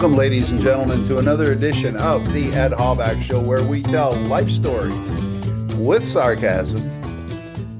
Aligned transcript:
Welcome, 0.00 0.16
ladies 0.16 0.48
and 0.48 0.62
gentlemen, 0.62 1.06
to 1.08 1.18
another 1.18 1.52
edition 1.52 1.94
of 1.98 2.32
the 2.32 2.48
Ed 2.52 2.72
Hallback 2.72 3.22
Show, 3.22 3.38
where 3.38 3.62
we 3.62 3.82
tell 3.82 4.16
life 4.28 4.48
stories 4.48 4.98
with 5.76 6.02
sarcasm. 6.02 6.80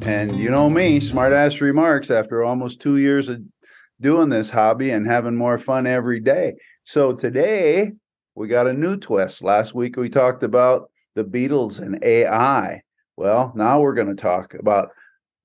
And 0.07 0.39
you 0.39 0.51
know 0.51 0.69
me, 0.69 1.01
smartass 1.01 1.63
remarks 1.63 2.11
after 2.11 2.45
almost 2.45 2.79
two 2.79 2.99
years 2.99 3.31
of 3.31 3.41
doing 4.03 4.29
this 4.29 4.51
hobby 4.51 4.91
and 4.91 5.07
having 5.07 5.35
more 5.35 5.57
fun 5.57 5.87
every 5.87 6.21
day. 6.21 6.57
So 6.85 7.15
today 7.15 7.93
we 8.35 8.49
got 8.49 8.67
a 8.67 8.75
new 8.75 8.99
twist. 8.99 9.43
Last 9.43 9.75
week 9.75 9.97
we 9.97 10.11
talked 10.11 10.43
about 10.43 10.91
the 11.15 11.25
Beatles 11.25 11.81
and 11.81 12.05
AI. 12.05 12.83
Well, 13.17 13.51
now 13.57 13.81
we're 13.81 13.95
going 13.95 14.15
to 14.15 14.23
talk 14.23 14.53
about 14.53 14.91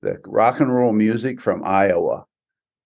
the 0.02 0.20
rock 0.26 0.60
and 0.60 0.70
roll 0.70 0.92
music 0.92 1.40
from 1.40 1.64
Iowa, 1.64 2.26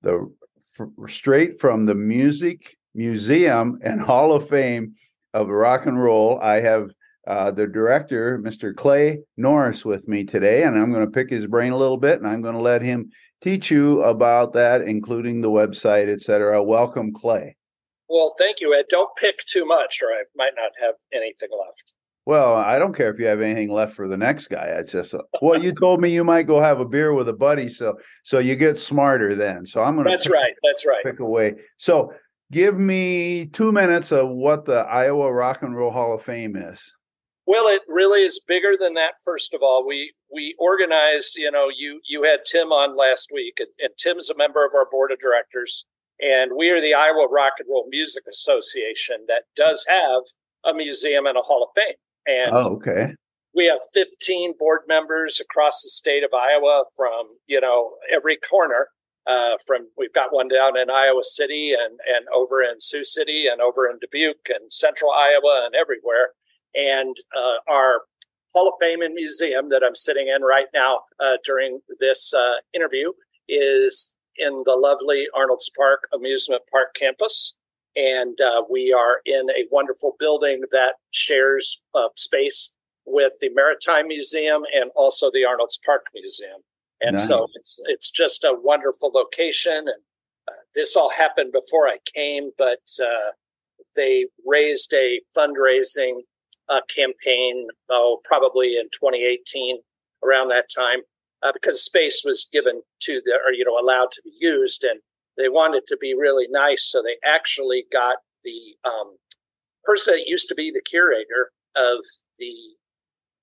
the 0.02 0.32
f- 0.78 1.10
straight 1.10 1.58
from 1.58 1.86
the 1.86 1.96
music 1.96 2.76
Museum 2.94 3.78
and 3.82 4.00
Hall 4.10 4.32
of 4.32 4.48
Fame 4.48 4.94
of 5.34 5.48
Rock 5.48 5.86
and 5.86 6.02
Roll. 6.02 6.38
I 6.40 6.60
have 6.60 6.90
uh, 7.26 7.50
the 7.50 7.66
director, 7.66 8.38
Mr. 8.38 8.74
Clay 8.74 9.20
Norris, 9.36 9.84
with 9.84 10.08
me 10.08 10.24
today, 10.24 10.62
and 10.62 10.78
I'm 10.78 10.90
going 10.90 11.04
to 11.04 11.10
pick 11.10 11.30
his 11.30 11.46
brain 11.46 11.72
a 11.72 11.76
little 11.76 11.98
bit, 11.98 12.18
and 12.18 12.26
I'm 12.26 12.42
going 12.42 12.54
to 12.54 12.60
let 12.60 12.82
him 12.82 13.10
teach 13.40 13.70
you 13.70 14.02
about 14.02 14.52
that, 14.54 14.82
including 14.82 15.40
the 15.40 15.50
website, 15.50 16.08
etc. 16.08 16.62
Welcome, 16.62 17.12
Clay. 17.12 17.56
Well, 18.08 18.34
thank 18.38 18.60
you, 18.60 18.74
Ed. 18.74 18.86
Don't 18.90 19.14
pick 19.16 19.44
too 19.46 19.64
much, 19.64 20.00
or 20.02 20.06
I 20.06 20.24
might 20.34 20.54
not 20.56 20.72
have 20.80 20.94
anything 21.12 21.50
left. 21.66 21.92
Well, 22.26 22.54
I 22.54 22.78
don't 22.78 22.94
care 22.94 23.10
if 23.10 23.18
you 23.18 23.26
have 23.26 23.40
anything 23.40 23.70
left 23.70 23.94
for 23.94 24.06
the 24.06 24.16
next 24.16 24.48
guy. 24.48 24.66
It's 24.66 24.92
just 24.92 25.14
well, 25.40 25.62
you 25.62 25.72
told 25.72 26.00
me 26.00 26.10
you 26.10 26.22
might 26.22 26.46
go 26.46 26.60
have 26.60 26.80
a 26.80 26.84
beer 26.84 27.14
with 27.14 27.28
a 27.28 27.32
buddy, 27.32 27.68
so 27.68 27.98
so 28.24 28.38
you 28.38 28.56
get 28.56 28.78
smarter 28.78 29.34
then. 29.34 29.66
So 29.66 29.82
I'm 29.82 29.94
going 29.94 30.06
to 30.06 30.10
That's 30.10 30.26
pick, 30.26 30.34
right. 30.34 30.54
That's 30.62 30.84
right. 30.84 31.02
Pick 31.02 31.20
away. 31.20 31.54
So 31.78 32.12
give 32.50 32.78
me 32.78 33.46
two 33.46 33.72
minutes 33.72 34.12
of 34.12 34.28
what 34.28 34.64
the 34.64 34.80
Iowa 34.80 35.32
Rock 35.32 35.62
and 35.62 35.76
Roll 35.76 35.90
Hall 35.90 36.14
of 36.14 36.22
Fame 36.22 36.56
is. 36.56 36.94
Well, 37.46 37.66
it 37.66 37.82
really 37.88 38.22
is 38.22 38.40
bigger 38.46 38.74
than 38.78 38.94
that. 38.94 39.14
First 39.24 39.54
of 39.54 39.60
all, 39.62 39.86
we 39.86 40.12
we 40.32 40.54
organized. 40.58 41.36
You 41.36 41.50
know, 41.50 41.68
you 41.74 42.00
you 42.08 42.22
had 42.22 42.44
Tim 42.44 42.68
on 42.68 42.96
last 42.96 43.30
week, 43.32 43.54
and, 43.58 43.68
and 43.80 43.90
Tim's 43.98 44.30
a 44.30 44.36
member 44.36 44.64
of 44.64 44.72
our 44.74 44.86
board 44.88 45.10
of 45.10 45.18
directors, 45.18 45.84
and 46.20 46.52
we 46.56 46.70
are 46.70 46.80
the 46.80 46.94
Iowa 46.94 47.26
Rock 47.28 47.54
and 47.58 47.68
Roll 47.68 47.86
Music 47.90 48.24
Association 48.30 49.24
that 49.26 49.44
does 49.56 49.84
have 49.88 50.22
a 50.64 50.76
museum 50.76 51.26
and 51.26 51.36
a 51.36 51.42
Hall 51.42 51.64
of 51.64 51.70
Fame. 51.74 51.94
And 52.26 52.52
oh, 52.54 52.76
okay. 52.76 53.14
We 53.52 53.66
have 53.66 53.80
15 53.94 54.54
board 54.56 54.82
members 54.86 55.40
across 55.40 55.82
the 55.82 55.88
state 55.88 56.22
of 56.22 56.30
Iowa 56.32 56.84
from 56.96 57.26
you 57.48 57.60
know 57.60 57.94
every 58.12 58.36
corner 58.36 58.88
uh, 59.30 59.56
from 59.64 59.88
we've 59.96 60.12
got 60.12 60.34
one 60.34 60.48
down 60.48 60.76
in 60.76 60.90
Iowa 60.90 61.22
City 61.22 61.72
and 61.72 61.98
and 62.06 62.26
over 62.34 62.62
in 62.62 62.80
Sioux 62.80 63.04
City 63.04 63.46
and 63.46 63.60
over 63.60 63.88
in 63.88 63.98
Dubuque 64.00 64.48
and 64.48 64.72
Central 64.72 65.12
Iowa 65.12 65.62
and 65.66 65.74
everywhere. 65.74 66.30
And 66.74 67.16
uh, 67.36 67.72
our 67.72 68.02
Hall 68.54 68.68
of 68.68 68.74
Fame 68.80 69.02
and 69.02 69.14
Museum 69.14 69.68
that 69.70 69.82
I'm 69.84 69.94
sitting 69.94 70.26
in 70.28 70.42
right 70.42 70.66
now 70.74 71.02
uh, 71.20 71.36
during 71.44 71.80
this 72.00 72.34
uh, 72.34 72.56
interview 72.74 73.12
is 73.48 74.14
in 74.36 74.62
the 74.66 74.74
lovely 74.74 75.26
Arnold's 75.34 75.70
Park 75.76 76.08
Amusement 76.12 76.62
Park 76.70 76.94
campus. 76.94 77.56
And 77.96 78.40
uh, 78.40 78.62
we 78.70 78.92
are 78.92 79.20
in 79.26 79.50
a 79.50 79.66
wonderful 79.70 80.16
building 80.18 80.62
that 80.72 80.94
shares 81.10 81.82
uh, 81.94 82.08
space 82.16 82.72
with 83.04 83.34
the 83.40 83.50
Maritime 83.52 84.08
Museum 84.08 84.62
and 84.74 84.90
also 84.94 85.30
the 85.30 85.44
Arnold's 85.44 85.78
Park 85.84 86.06
Museum. 86.14 86.60
And 87.02 87.16
nice. 87.16 87.28
so 87.28 87.46
it's 87.54 87.80
it's 87.86 88.10
just 88.10 88.44
a 88.44 88.54
wonderful 88.54 89.10
location. 89.14 89.78
And 89.78 90.02
uh, 90.48 90.52
this 90.74 90.96
all 90.96 91.10
happened 91.10 91.52
before 91.52 91.88
I 91.88 91.98
came, 92.14 92.50
but 92.58 92.80
uh, 93.02 93.32
they 93.96 94.26
raised 94.46 94.92
a 94.94 95.20
fundraising 95.36 96.20
uh, 96.68 96.80
campaign, 96.94 97.68
oh, 97.88 98.20
probably 98.24 98.76
in 98.76 98.84
2018, 98.92 99.78
around 100.24 100.48
that 100.48 100.68
time, 100.74 101.00
uh, 101.42 101.52
because 101.52 101.82
space 101.82 102.22
was 102.24 102.48
given 102.52 102.82
to 103.00 103.20
the, 103.24 103.32
or 103.44 103.52
you 103.52 103.64
know, 103.64 103.78
allowed 103.78 104.10
to 104.12 104.22
be 104.22 104.32
used, 104.38 104.84
and 104.84 105.00
they 105.36 105.48
wanted 105.48 105.86
to 105.88 105.96
be 106.00 106.14
really 106.14 106.46
nice, 106.50 106.84
so 106.84 107.02
they 107.02 107.16
actually 107.24 107.84
got 107.90 108.18
the 108.44 108.76
um, 108.84 109.16
person 109.84 110.14
that 110.14 110.28
used 110.28 110.48
to 110.48 110.54
be 110.54 110.70
the 110.70 110.82
curator 110.82 111.50
of 111.76 111.98
the 112.38 112.54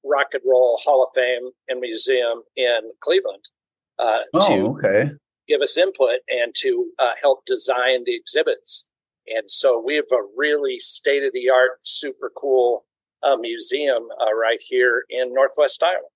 Rock 0.10 0.28
and 0.34 0.44
Roll 0.46 0.80
Hall 0.84 1.04
of 1.04 1.10
Fame 1.14 1.50
and 1.68 1.80
Museum 1.80 2.44
in 2.56 2.80
Cleveland 3.02 3.44
uh, 4.00 4.20
oh, 4.34 4.48
to 4.48 4.68
okay. 4.88 5.12
give 5.48 5.62
us 5.62 5.78
input 5.78 6.18
and 6.30 6.54
to 6.58 6.92
uh, 7.00 7.12
help 7.22 7.46
design 7.46 8.04
the 8.06 8.16
exhibits. 8.16 8.88
And 9.28 9.50
so 9.50 9.82
we 9.84 9.96
have 9.96 10.12
a 10.12 10.24
really 10.36 10.80
state 10.80 11.24
of 11.24 11.34
the 11.34 11.50
art, 11.50 11.80
super 11.82 12.32
cool 12.36 12.86
uh, 13.24 13.38
museum 13.38 14.04
uh, 14.22 14.34
right 14.34 14.60
here 14.62 15.04
in 15.10 15.34
Northwest 15.34 15.84
Iowa. 15.84 16.08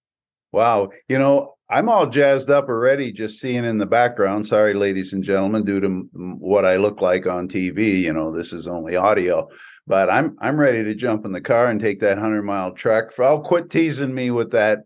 Wow. 0.53 0.89
You 1.07 1.17
know, 1.17 1.55
I'm 1.69 1.87
all 1.87 2.07
jazzed 2.07 2.49
up 2.49 2.67
already 2.67 3.11
just 3.11 3.39
seeing 3.39 3.63
in 3.63 3.77
the 3.77 3.85
background. 3.85 4.45
Sorry, 4.45 4.73
ladies 4.73 5.13
and 5.13 5.23
gentlemen, 5.23 5.63
due 5.63 5.79
to 5.79 6.07
what 6.13 6.65
I 6.65 6.75
look 6.75 7.01
like 7.01 7.25
on 7.25 7.47
TV. 7.47 8.01
You 8.01 8.11
know, 8.11 8.31
this 8.31 8.51
is 8.51 8.67
only 8.67 8.97
audio 8.97 9.47
but 9.87 10.09
I'm 10.09 10.37
I'm 10.39 10.59
ready 10.59 10.83
to 10.83 10.95
jump 10.95 11.25
in 11.25 11.31
the 11.31 11.41
car 11.41 11.67
and 11.67 11.79
take 11.79 11.99
that 12.01 12.17
hundred 12.17 12.43
mile 12.43 12.71
trek. 12.71 13.11
For, 13.11 13.23
I'll 13.23 13.41
quit 13.41 13.69
teasing 13.69 14.13
me 14.13 14.31
with 14.31 14.51
that, 14.51 14.79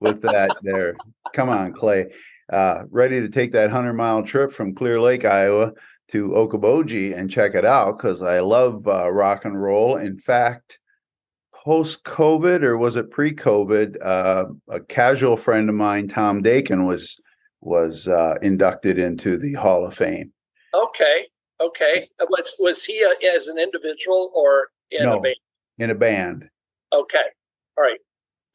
with 0.00 0.22
that 0.22 0.56
there. 0.62 0.96
Come 1.34 1.48
on, 1.48 1.72
Clay. 1.72 2.12
Uh, 2.52 2.84
ready 2.90 3.20
to 3.20 3.28
take 3.28 3.52
that 3.52 3.70
hundred 3.70 3.94
mile 3.94 4.22
trip 4.22 4.52
from 4.52 4.74
Clear 4.74 5.00
Lake, 5.00 5.24
Iowa, 5.24 5.72
to 6.08 6.28
Okoboji 6.28 7.16
and 7.16 7.30
check 7.30 7.54
it 7.54 7.64
out 7.64 7.96
because 7.96 8.22
I 8.22 8.40
love 8.40 8.86
uh, 8.86 9.10
rock 9.10 9.44
and 9.44 9.60
roll. 9.60 9.96
In 9.96 10.16
fact, 10.16 10.78
post 11.52 12.04
COVID 12.04 12.62
or 12.62 12.76
was 12.76 12.96
it 12.96 13.10
pre 13.10 13.32
COVID? 13.32 13.96
Uh, 14.00 14.46
a 14.68 14.80
casual 14.80 15.36
friend 15.36 15.68
of 15.68 15.74
mine, 15.74 16.08
Tom 16.08 16.42
Dakin, 16.42 16.84
was 16.84 17.20
was 17.60 18.06
uh, 18.06 18.36
inducted 18.42 18.98
into 18.98 19.36
the 19.36 19.54
Hall 19.54 19.84
of 19.84 19.94
Fame. 19.94 20.32
Okay. 20.72 21.26
Okay. 21.60 22.08
Uh, 22.20 22.26
was 22.30 22.54
was 22.58 22.84
he 22.84 23.02
a, 23.02 23.34
as 23.34 23.48
an 23.48 23.58
individual 23.58 24.30
or 24.34 24.68
in 24.90 25.04
no, 25.04 25.18
a 25.18 25.20
band? 25.20 25.36
In 25.78 25.90
a 25.90 25.94
band. 25.94 26.48
Okay. 26.92 27.24
All 27.76 27.84
right. 27.84 28.00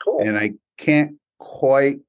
Cool. 0.04 0.22
And 0.22 0.38
I 0.38 0.54
can't 0.78 1.18
quite 1.40 2.00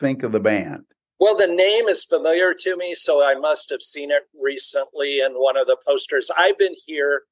think 0.00 0.22
of 0.22 0.32
the 0.32 0.40
band. 0.40 0.84
Well, 1.20 1.36
the 1.36 1.48
name 1.48 1.88
is 1.88 2.04
familiar 2.04 2.54
to 2.54 2.76
me, 2.76 2.94
so 2.94 3.24
I 3.24 3.34
must 3.34 3.70
have 3.70 3.82
seen 3.82 4.10
it 4.10 4.22
recently 4.40 5.20
in 5.20 5.32
one 5.32 5.56
of 5.56 5.66
the 5.66 5.76
posters. 5.86 6.30
I've 6.38 6.58
been 6.58 6.74
here. 6.86 7.22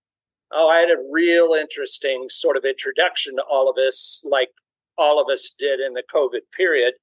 Oh, 0.50 0.68
I 0.68 0.78
had 0.78 0.90
a 0.90 1.04
real 1.10 1.52
interesting 1.52 2.26
sort 2.28 2.56
of 2.56 2.64
introduction 2.64 3.36
to 3.36 3.42
all 3.42 3.70
of 3.70 3.76
us, 3.78 4.24
like 4.28 4.50
all 4.98 5.20
of 5.20 5.28
us 5.30 5.52
did 5.56 5.78
in 5.80 5.94
the 5.94 6.02
COVID 6.12 6.40
period. 6.56 6.94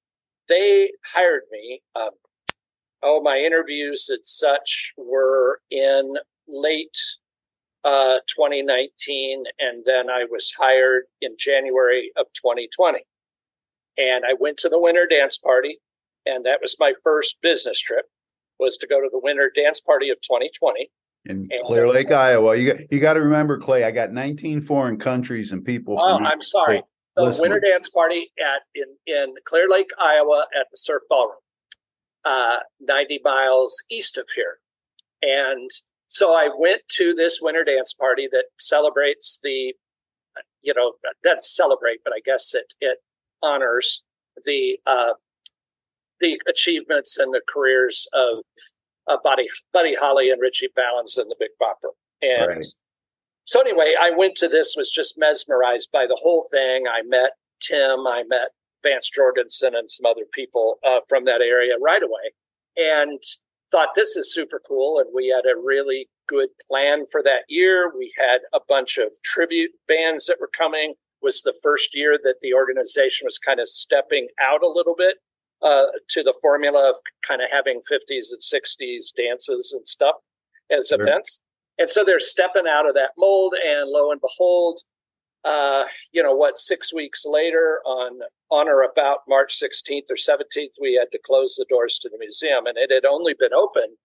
They 0.49 0.91
hired 1.13 1.43
me 1.51 1.81
um, 1.95 2.09
oh, 3.03 3.21
my 3.21 3.37
interviews 3.37 4.07
and 4.09 4.25
such 4.25 4.93
were 4.97 5.59
in 5.69 6.15
late 6.47 6.97
uh, 7.83 8.19
2019, 8.33 9.43
and 9.59 9.83
then 9.85 10.09
I 10.09 10.25
was 10.29 10.53
hired 10.57 11.03
in 11.21 11.35
January 11.37 12.11
of 12.17 12.27
2020. 12.33 12.99
And 13.97 14.23
I 14.25 14.33
went 14.39 14.57
to 14.59 14.69
the 14.69 14.79
winter 14.79 15.05
dance 15.05 15.37
party, 15.37 15.77
and 16.25 16.45
that 16.45 16.59
was 16.61 16.77
my 16.79 16.93
first 17.03 17.37
business 17.41 17.79
trip. 17.79 18.05
Was 18.59 18.77
to 18.77 18.87
go 18.87 19.01
to 19.01 19.09
the 19.11 19.19
winter 19.19 19.51
dance 19.53 19.81
party 19.81 20.09
of 20.09 20.17
2020 20.21 20.89
in 21.25 21.47
and 21.51 21.65
Clear 21.65 21.87
Lake, 21.87 22.11
Iowa. 22.11 22.55
You 22.55 22.73
got 22.73 22.91
you 22.91 22.99
got 22.99 23.13
to 23.13 23.21
remember, 23.21 23.57
Clay. 23.57 23.83
I 23.83 23.91
got 23.91 24.11
19 24.11 24.61
foreign 24.61 24.97
countries 24.97 25.51
and 25.51 25.65
people. 25.65 25.97
Oh, 25.99 26.19
I'm 26.19 26.41
sorry. 26.41 26.81
The 27.15 27.37
winter 27.39 27.59
dance 27.59 27.89
party 27.89 28.31
at 28.39 28.61
in 28.75 28.95
in 29.05 29.33
Clear 29.45 29.67
Lake, 29.67 29.89
Iowa, 29.99 30.45
at 30.57 30.67
the 30.71 30.77
Surf 30.77 31.01
Ballroom 31.09 31.42
uh, 32.25 32.59
90 32.79 33.21
miles 33.23 33.83
east 33.89 34.17
of 34.17 34.27
here. 34.35 34.59
And 35.21 35.69
so 36.07 36.35
I 36.35 36.49
went 36.57 36.81
to 36.97 37.13
this 37.13 37.39
winter 37.41 37.63
dance 37.63 37.93
party 37.93 38.27
that 38.31 38.45
celebrates 38.59 39.39
the, 39.43 39.73
you 40.61 40.73
know, 40.73 40.93
doesn't 41.23 41.43
celebrate, 41.43 41.99
but 42.03 42.13
I 42.15 42.19
guess 42.23 42.53
it, 42.53 42.73
it 42.79 42.99
honors 43.41 44.03
the, 44.45 44.79
uh, 44.85 45.13
the 46.19 46.39
achievements 46.47 47.17
and 47.17 47.33
the 47.33 47.41
careers 47.47 48.07
of 48.13 48.43
uh, 49.07 49.17
Buddy, 49.23 49.47
Buddy 49.71 49.95
Holly 49.95 50.29
and 50.29 50.41
Ritchie 50.41 50.69
Valens 50.75 51.17
and 51.17 51.29
the 51.29 51.35
Big 51.39 51.49
Bopper. 51.61 51.91
And 52.21 52.47
right. 52.47 52.65
so 53.45 53.59
anyway, 53.59 53.93
I 53.99 54.11
went 54.11 54.35
to 54.35 54.47
this, 54.47 54.75
was 54.77 54.91
just 54.91 55.17
mesmerized 55.17 55.89
by 55.91 56.07
the 56.07 56.17
whole 56.21 56.45
thing. 56.51 56.85
I 56.89 57.01
met 57.01 57.31
Tim, 57.59 58.07
I 58.07 58.23
met 58.27 58.49
Vance 58.83 59.09
Jorgensen 59.09 59.75
and 59.75 59.89
some 59.89 60.05
other 60.05 60.25
people 60.33 60.79
uh, 60.85 60.99
from 61.07 61.25
that 61.25 61.41
area 61.41 61.75
right 61.81 62.03
away 62.03 62.33
and 62.77 63.19
thought 63.71 63.89
this 63.95 64.15
is 64.15 64.33
super 64.33 64.61
cool. 64.65 64.99
And 64.99 65.09
we 65.13 65.29
had 65.29 65.45
a 65.45 65.59
really 65.59 66.07
good 66.27 66.49
plan 66.69 67.05
for 67.11 67.21
that 67.23 67.43
year. 67.49 67.91
We 67.95 68.13
had 68.17 68.41
a 68.53 68.59
bunch 68.67 68.97
of 68.97 69.15
tribute 69.23 69.71
bands 69.87 70.27
that 70.27 70.37
were 70.39 70.49
coming. 70.55 70.93
Was 71.21 71.41
the 71.41 71.57
first 71.63 71.95
year 71.95 72.19
that 72.21 72.41
the 72.41 72.53
organization 72.53 73.25
was 73.25 73.39
kind 73.39 73.61
of 73.61 73.69
stepping 73.69 74.27
out 74.41 74.61
a 74.61 74.67
little 74.67 74.95
bit 74.95 75.17
uh, 75.61 75.85
to 76.09 76.21
the 76.21 76.37
formula 76.41 76.89
of 76.89 76.97
kind 77.25 77.41
of 77.41 77.49
having 77.49 77.79
50s 77.79 78.27
and 78.31 78.41
60s 78.41 79.13
dances 79.15 79.71
and 79.73 79.87
stuff 79.87 80.15
as 80.69 80.89
sure. 80.89 81.01
events. 81.01 81.39
And 81.79 81.89
so 81.89 82.03
they're 82.03 82.19
stepping 82.19 82.67
out 82.69 82.87
of 82.87 82.93
that 82.95 83.11
mold, 83.17 83.55
and 83.65 83.89
lo 83.89 84.11
and 84.11 84.21
behold, 84.21 84.81
uh, 85.45 85.85
you 86.11 86.23
know 86.23 86.35
what? 86.35 86.57
Six 86.57 86.93
weeks 86.93 87.23
later, 87.25 87.81
on 87.85 88.19
on 88.49 88.69
or 88.69 88.83
about 88.83 89.19
March 89.27 89.59
16th 89.59 90.11
or 90.11 90.15
17th, 90.15 90.75
we 90.79 90.93
had 90.93 91.11
to 91.11 91.19
close 91.23 91.55
the 91.55 91.65
doors 91.67 91.97
to 92.01 92.09
the 92.09 92.17
museum, 92.17 92.65
and 92.65 92.77
it 92.77 92.91
had 92.91 93.05
only 93.05 93.33
been 93.37 93.53
open 93.53 93.97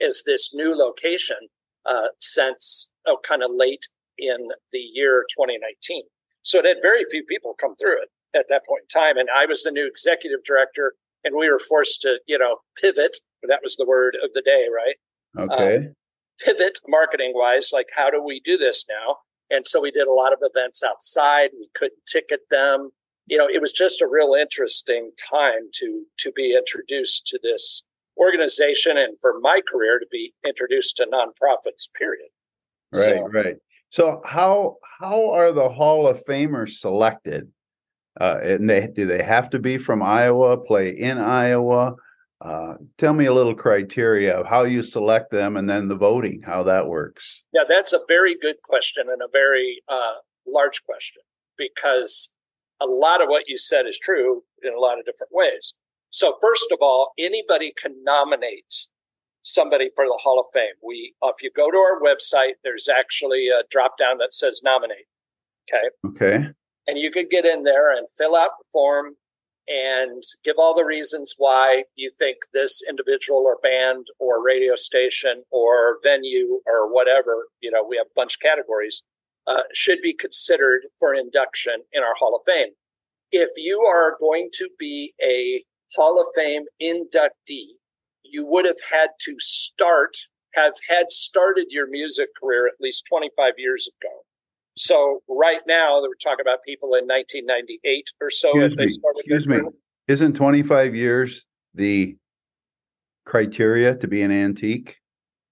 as 0.00 0.22
this 0.24 0.54
new 0.54 0.74
location 0.74 1.48
uh, 1.84 2.08
since 2.20 2.90
oh, 3.06 3.18
kind 3.26 3.42
of 3.42 3.50
late 3.54 3.88
in 4.18 4.48
the 4.72 4.78
year 4.78 5.24
2019. 5.36 6.04
So 6.42 6.58
it 6.58 6.64
had 6.64 6.78
very 6.80 7.04
few 7.10 7.24
people 7.24 7.54
come 7.60 7.74
through 7.76 8.00
it 8.02 8.08
at 8.34 8.46
that 8.48 8.64
point 8.66 8.84
in 8.84 9.00
time, 9.00 9.16
and 9.18 9.28
I 9.34 9.46
was 9.46 9.62
the 9.62 9.70
new 9.70 9.86
executive 9.86 10.44
director, 10.44 10.94
and 11.24 11.34
we 11.36 11.50
were 11.50 11.58
forced 11.58 12.00
to, 12.02 12.20
you 12.26 12.38
know, 12.38 12.58
pivot. 12.80 13.16
That 13.42 13.60
was 13.62 13.76
the 13.76 13.86
word 13.86 14.16
of 14.22 14.30
the 14.32 14.42
day, 14.42 14.66
right? 14.74 15.50
Okay. 15.50 15.76
Um, 15.76 15.94
pivot 16.42 16.78
marketing 16.88 17.32
wise, 17.34 17.70
like 17.72 17.88
how 17.96 18.10
do 18.10 18.22
we 18.22 18.40
do 18.40 18.56
this 18.56 18.86
now? 18.88 19.16
And 19.50 19.66
so 19.66 19.80
we 19.80 19.90
did 19.90 20.06
a 20.06 20.12
lot 20.12 20.32
of 20.32 20.38
events 20.42 20.82
outside. 20.82 21.50
We 21.58 21.68
couldn't 21.74 22.04
ticket 22.06 22.40
them. 22.50 22.90
You 23.26 23.38
know, 23.38 23.48
it 23.48 23.60
was 23.60 23.72
just 23.72 24.00
a 24.00 24.06
real 24.06 24.34
interesting 24.34 25.10
time 25.16 25.68
to 25.74 26.04
to 26.18 26.32
be 26.32 26.56
introduced 26.56 27.26
to 27.28 27.40
this 27.42 27.84
organization 28.18 28.96
and 28.96 29.16
for 29.20 29.38
my 29.40 29.60
career 29.66 29.98
to 29.98 30.06
be 30.10 30.32
introduced 30.46 30.96
to 30.96 31.06
nonprofits, 31.06 31.88
period. 31.96 32.28
Right, 32.94 33.04
so, 33.04 33.28
right. 33.28 33.56
So 33.90 34.22
how 34.24 34.76
how 35.00 35.30
are 35.30 35.52
the 35.52 35.68
Hall 35.68 36.06
of 36.06 36.24
Famers 36.24 36.78
selected? 36.78 37.50
Uh, 38.18 38.38
and 38.42 38.70
they 38.70 38.88
do 38.88 39.06
they 39.06 39.22
have 39.22 39.50
to 39.50 39.58
be 39.58 39.78
from 39.78 40.02
Iowa, 40.02 40.56
play 40.56 40.90
in 40.90 41.18
Iowa? 41.18 41.94
Uh, 42.40 42.74
tell 42.98 43.14
me 43.14 43.24
a 43.24 43.32
little 43.32 43.54
criteria 43.54 44.34
of 44.38 44.46
how 44.46 44.62
you 44.64 44.82
select 44.82 45.30
them 45.30 45.56
and 45.56 45.68
then 45.68 45.88
the 45.88 45.96
voting, 45.96 46.42
how 46.44 46.62
that 46.62 46.86
works. 46.86 47.42
Yeah, 47.52 47.62
that's 47.66 47.92
a 47.92 48.00
very 48.08 48.36
good 48.38 48.56
question 48.62 49.06
and 49.08 49.22
a 49.22 49.28
very 49.32 49.82
uh, 49.88 50.16
large 50.46 50.82
question 50.84 51.22
because 51.56 52.34
a 52.80 52.86
lot 52.86 53.22
of 53.22 53.28
what 53.28 53.44
you 53.46 53.56
said 53.56 53.86
is 53.86 53.98
true 53.98 54.42
in 54.62 54.74
a 54.74 54.78
lot 54.78 54.98
of 54.98 55.06
different 55.06 55.30
ways. 55.32 55.74
So, 56.10 56.36
first 56.40 56.66
of 56.72 56.78
all, 56.80 57.12
anybody 57.18 57.72
can 57.80 57.94
nominate 58.04 58.86
somebody 59.42 59.90
for 59.94 60.04
the 60.06 60.18
Hall 60.22 60.38
of 60.38 60.46
Fame. 60.52 60.74
We, 60.84 61.14
if 61.22 61.42
you 61.42 61.50
go 61.56 61.70
to 61.70 61.76
our 61.76 62.00
website, 62.00 62.54
there's 62.64 62.88
actually 62.88 63.48
a 63.48 63.62
drop 63.70 63.96
down 63.98 64.18
that 64.18 64.34
says 64.34 64.60
nominate. 64.62 65.06
Okay. 65.72 65.88
Okay. 66.08 66.48
And 66.86 66.98
you 66.98 67.10
could 67.10 67.30
get 67.30 67.44
in 67.44 67.62
there 67.62 67.96
and 67.96 68.06
fill 68.16 68.36
out 68.36 68.50
the 68.58 68.64
form 68.72 69.16
and 69.68 70.22
give 70.44 70.56
all 70.58 70.74
the 70.74 70.84
reasons 70.84 71.34
why 71.38 71.84
you 71.96 72.10
think 72.18 72.38
this 72.52 72.82
individual 72.88 73.44
or 73.44 73.58
band 73.62 74.06
or 74.18 74.44
radio 74.44 74.74
station 74.76 75.42
or 75.50 75.98
venue 76.02 76.60
or 76.66 76.92
whatever, 76.92 77.48
you 77.60 77.70
know, 77.70 77.84
we 77.88 77.96
have 77.96 78.06
a 78.06 78.14
bunch 78.16 78.36
of 78.36 78.40
categories, 78.40 79.02
uh, 79.46 79.62
should 79.72 80.00
be 80.02 80.12
considered 80.12 80.82
for 80.98 81.14
induction 81.14 81.82
in 81.92 82.02
our 82.02 82.14
Hall 82.18 82.36
of 82.36 82.52
Fame. 82.52 82.72
If 83.32 83.50
you 83.56 83.80
are 83.80 84.16
going 84.20 84.50
to 84.54 84.68
be 84.78 85.14
a 85.22 85.62
Hall 85.96 86.20
of 86.20 86.26
Fame 86.34 86.64
inductee, 86.80 87.76
you 88.22 88.46
would 88.46 88.66
have 88.66 88.80
had 88.90 89.10
to 89.20 89.36
start, 89.38 90.16
have 90.54 90.74
had 90.88 91.10
started 91.10 91.66
your 91.70 91.88
music 91.88 92.28
career 92.40 92.66
at 92.66 92.80
least 92.80 93.04
25 93.08 93.54
years 93.58 93.88
ago. 94.00 94.25
So 94.76 95.20
right 95.28 95.60
now, 95.66 96.00
we're 96.02 96.14
talking 96.22 96.42
about 96.42 96.62
people 96.62 96.94
in 96.94 97.06
1998 97.06 98.10
or 98.20 98.30
so. 98.30 98.60
Excuse 98.60 98.76
me. 98.76 98.98
Excuse 99.16 99.46
me. 99.46 99.60
Isn't 100.06 100.34
25 100.34 100.94
years 100.94 101.46
the 101.74 102.16
criteria 103.24 103.96
to 103.96 104.06
be 104.06 104.22
an 104.22 104.30
antique? 104.30 104.98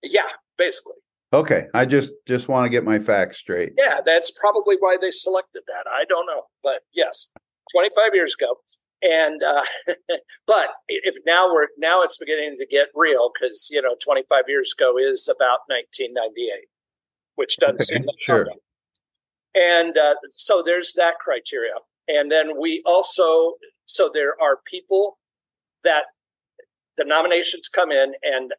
Yeah, 0.03 0.29
basically. 0.59 0.95
Okay, 1.33 1.67
I 1.75 1.85
just 1.85 2.13
just 2.29 2.47
want 2.47 2.65
to 2.65 2.71
get 2.71 2.85
my 2.85 3.01
facts 3.01 3.39
straight. 3.39 3.73
Yeah, 3.77 4.01
that's 4.05 4.31
probably 4.31 4.77
why 4.79 4.97
they 5.01 5.11
selected 5.11 5.63
that. 5.67 5.85
I 5.91 6.05
don't 6.09 6.27
know, 6.27 6.43
but 6.63 6.83
yes, 6.93 7.29
25 7.73 8.15
years 8.15 8.37
ago. 8.39 8.55
And 9.03 9.43
uh, 9.43 9.65
but 10.47 10.69
if 10.89 11.17
now 11.27 11.53
we're 11.53 11.67
now 11.77 12.03
it's 12.03 12.19
beginning 12.19 12.57
to 12.61 12.67
get 12.67 12.89
real 12.95 13.33
because 13.35 13.69
you 13.73 13.83
know 13.83 13.97
25 14.05 14.45
years 14.47 14.73
ago 14.79 14.95
is 14.97 15.29
about 15.29 15.61
1998, 15.67 16.69
which 17.35 17.57
doesn't 17.57 17.77
okay, 17.77 17.85
seem 17.85 18.03
like 18.05 18.17
sure. 18.25 18.47
And 19.55 19.97
uh, 19.97 20.15
so 20.31 20.63
there's 20.65 20.93
that 20.97 21.15
criteria. 21.19 21.75
And 22.09 22.31
then 22.31 22.61
we 22.61 22.83
also, 22.85 23.53
so 23.87 24.11
there 24.13 24.35
are 24.43 24.59
people 24.67 25.19
that 25.85 26.05
the 26.97 27.05
nominations 27.05 27.69
come 27.69 27.91
in, 27.91 28.15
and 28.23 28.53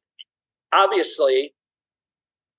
obviously, 0.74 1.54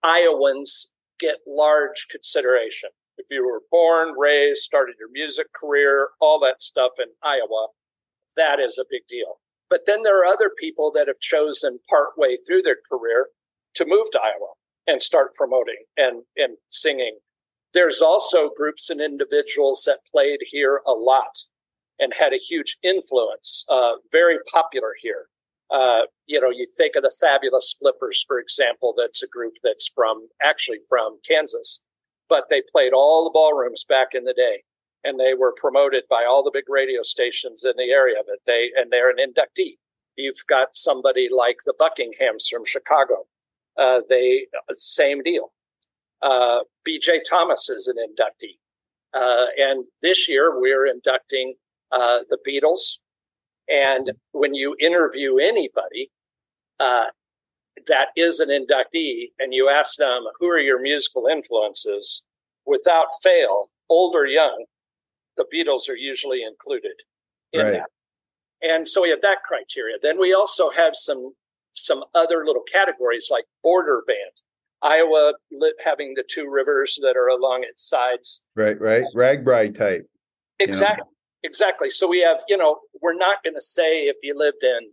Iowans 0.03 0.95
get 1.19 1.37
large 1.47 2.07
consideration. 2.11 2.91
If 3.19 3.27
you 3.31 3.45
were 3.45 3.63
born, 3.71 4.15
raised, 4.17 4.61
started 4.61 4.97
your 4.99 5.11
music 5.11 5.47
career, 5.59 6.11
all 6.21 6.39
that 6.41 6.63
stuff 6.63 6.93
in 6.99 7.07
Iowa, 7.23 7.69
that 8.37 8.61
is 8.61 8.79
a 8.79 8.85
big 8.89 9.03
deal. 9.09 9.41
But 9.69 9.87
then 9.87 10.03
there 10.03 10.19
are 10.21 10.27
other 10.27 10.51
people 10.57 10.93
that 10.95 11.09
have 11.09 11.19
chosen 11.21 11.81
partway 11.89 12.37
through 12.47 12.63
their 12.63 12.79
career 12.91 13.29
to 13.75 13.87
move 13.87 14.11
to 14.13 14.21
Iowa 14.21 14.53
and 14.87 15.03
start 15.03 15.35
promoting 15.35 15.85
and, 15.97 16.23
and 16.37 16.59
singing 16.71 17.19
there's 17.77 18.01
also 18.01 18.49
groups 18.57 18.89
and 18.89 19.03
individuals 19.03 19.83
that 19.85 19.99
played 20.11 20.39
here 20.51 20.81
a 20.87 20.93
lot 20.93 21.45
and 22.01 22.15
had 22.15 22.33
a 22.33 22.39
huge 22.39 22.79
influence, 22.83 23.67
uh, 23.69 23.93
very 24.11 24.39
popular 24.51 24.95
here. 24.99 25.27
Uh, 25.71 26.05
you 26.27 26.41
know, 26.41 26.49
you 26.49 26.67
think 26.79 26.97
of 26.97 27.03
the 27.03 27.15
Fabulous 27.21 27.77
Flippers, 27.79 28.25
for 28.27 28.41
example, 28.41 28.95
that's 28.97 29.23
a 29.23 29.29
group 29.29 29.53
that's 29.63 29.91
from 29.95 30.29
actually 30.43 30.79
from 30.89 31.19
Kansas, 31.29 31.83
but 32.31 32.45
they 32.49 32.63
played 32.73 32.95
all 32.95 33.25
the 33.25 33.31
ballrooms 33.31 33.85
back 33.87 34.15
in 34.15 34.25
the 34.25 34.33
day 34.33 34.63
and 35.05 35.21
they 35.21 35.35
were 35.35 35.53
promoted 35.61 36.05
by 36.09 36.25
all 36.25 36.43
the 36.43 36.51
big 36.51 36.65
radio 36.69 37.03
stations 37.03 37.63
in 37.63 37.75
the 37.77 37.91
area 37.91 38.17
but 38.27 38.39
they 38.47 38.71
and 38.75 38.91
they're 38.91 39.11
an 39.11 39.19
inductee. 39.19 39.77
You've 40.17 40.45
got 40.49 40.75
somebody 40.75 41.29
like 41.31 41.59
the 41.67 41.75
buckinghams 41.79 42.49
from 42.51 42.65
chicago. 42.65 43.27
Uh, 43.77 44.01
they 44.09 44.47
same 44.73 45.23
deal 45.23 45.53
uh, 46.23 46.61
BJ 46.87 47.21
Thomas 47.29 47.69
is 47.69 47.87
an 47.89 47.97
inductee. 47.97 48.59
Uh, 49.15 49.47
and 49.59 49.85
this 50.03 50.29
year 50.29 50.59
we're 50.59 50.87
inducting 50.87 51.55
uh, 51.93 52.21
the 52.29 52.39
Beatles. 52.47 52.99
And 53.69 54.13
when 54.33 54.55
you 54.55 54.77
interview 54.79 55.39
anybody 55.39 56.11
uh, 56.79 57.07
that 57.87 58.09
is 58.17 58.41
an 58.41 58.49
inductee 58.49 59.29
and 59.39 59.53
you 59.53 59.69
ask 59.69 59.97
them, 59.97 60.25
who 60.39 60.49
are 60.49 60.59
your 60.59 60.81
musical 60.81 61.27
influences, 61.27 62.25
without 62.65 63.07
fail, 63.23 63.71
old 63.89 64.15
or 64.15 64.27
young, 64.27 64.65
the 65.37 65.47
Beatles 65.53 65.89
are 65.89 65.97
usually 65.97 66.43
included 66.43 67.01
in 67.53 67.61
right. 67.61 67.73
that. 67.73 67.91
And 68.63 68.89
so 68.89 69.03
we 69.03 69.11
have 69.11 69.21
that 69.21 69.43
criteria. 69.45 69.97
Then 70.01 70.19
we 70.19 70.35
also 70.35 70.71
have 70.71 70.95
some 70.95 71.35
some 71.73 72.03
other 72.15 72.47
little 72.47 72.63
categories 72.63 73.29
like 73.31 73.45
border 73.63 74.03
band. 74.07 74.33
Iowa 74.87 75.35
having 75.85 76.15
the 76.15 76.25
two 76.29 76.49
rivers 76.49 76.99
that 77.03 77.17
are 77.17 77.29
along 77.29 77.65
its 77.65 77.89
sides. 77.89 78.43
Right, 78.55 78.81
right. 78.81 79.05
RAGBRAI 79.15 79.77
type. 79.77 80.09
Exactly. 80.59 80.97
You 80.99 81.05
know? 81.05 81.11
Exactly. 81.43 81.91
So 81.91 82.09
we 82.09 82.21
have, 82.21 82.43
you 82.49 82.57
know, 82.57 82.79
we're 83.03 83.17
not 83.17 83.43
going 83.45 83.55
to 83.55 83.61
say 83.61 84.07
if 84.07 84.17
you 84.23 84.37
lived 84.37 84.63
in, 84.63 84.91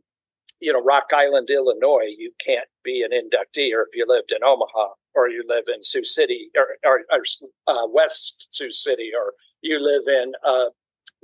you 0.60 0.72
know, 0.72 0.82
Rock 0.84 1.06
Island, 1.14 1.50
Illinois, 1.50 2.14
you 2.18 2.32
can't 2.44 2.68
be 2.84 3.04
an 3.04 3.12
inductee, 3.12 3.74
or 3.74 3.82
if 3.82 3.96
you 3.96 4.06
lived 4.08 4.32
in 4.32 4.44
Omaha, 4.44 4.90
or 5.16 5.30
you 5.30 5.44
live 5.48 5.66
in 5.68 5.82
Sioux 5.82 6.04
City, 6.04 6.50
or, 6.56 6.68
or, 6.86 7.02
or 7.12 7.24
uh, 7.68 7.88
West 7.88 8.54
Sioux 8.54 8.72
City, 8.72 9.12
or 9.16 9.34
you 9.62 9.80
live 9.80 10.04
in 10.08 10.34
uh, 10.46 10.70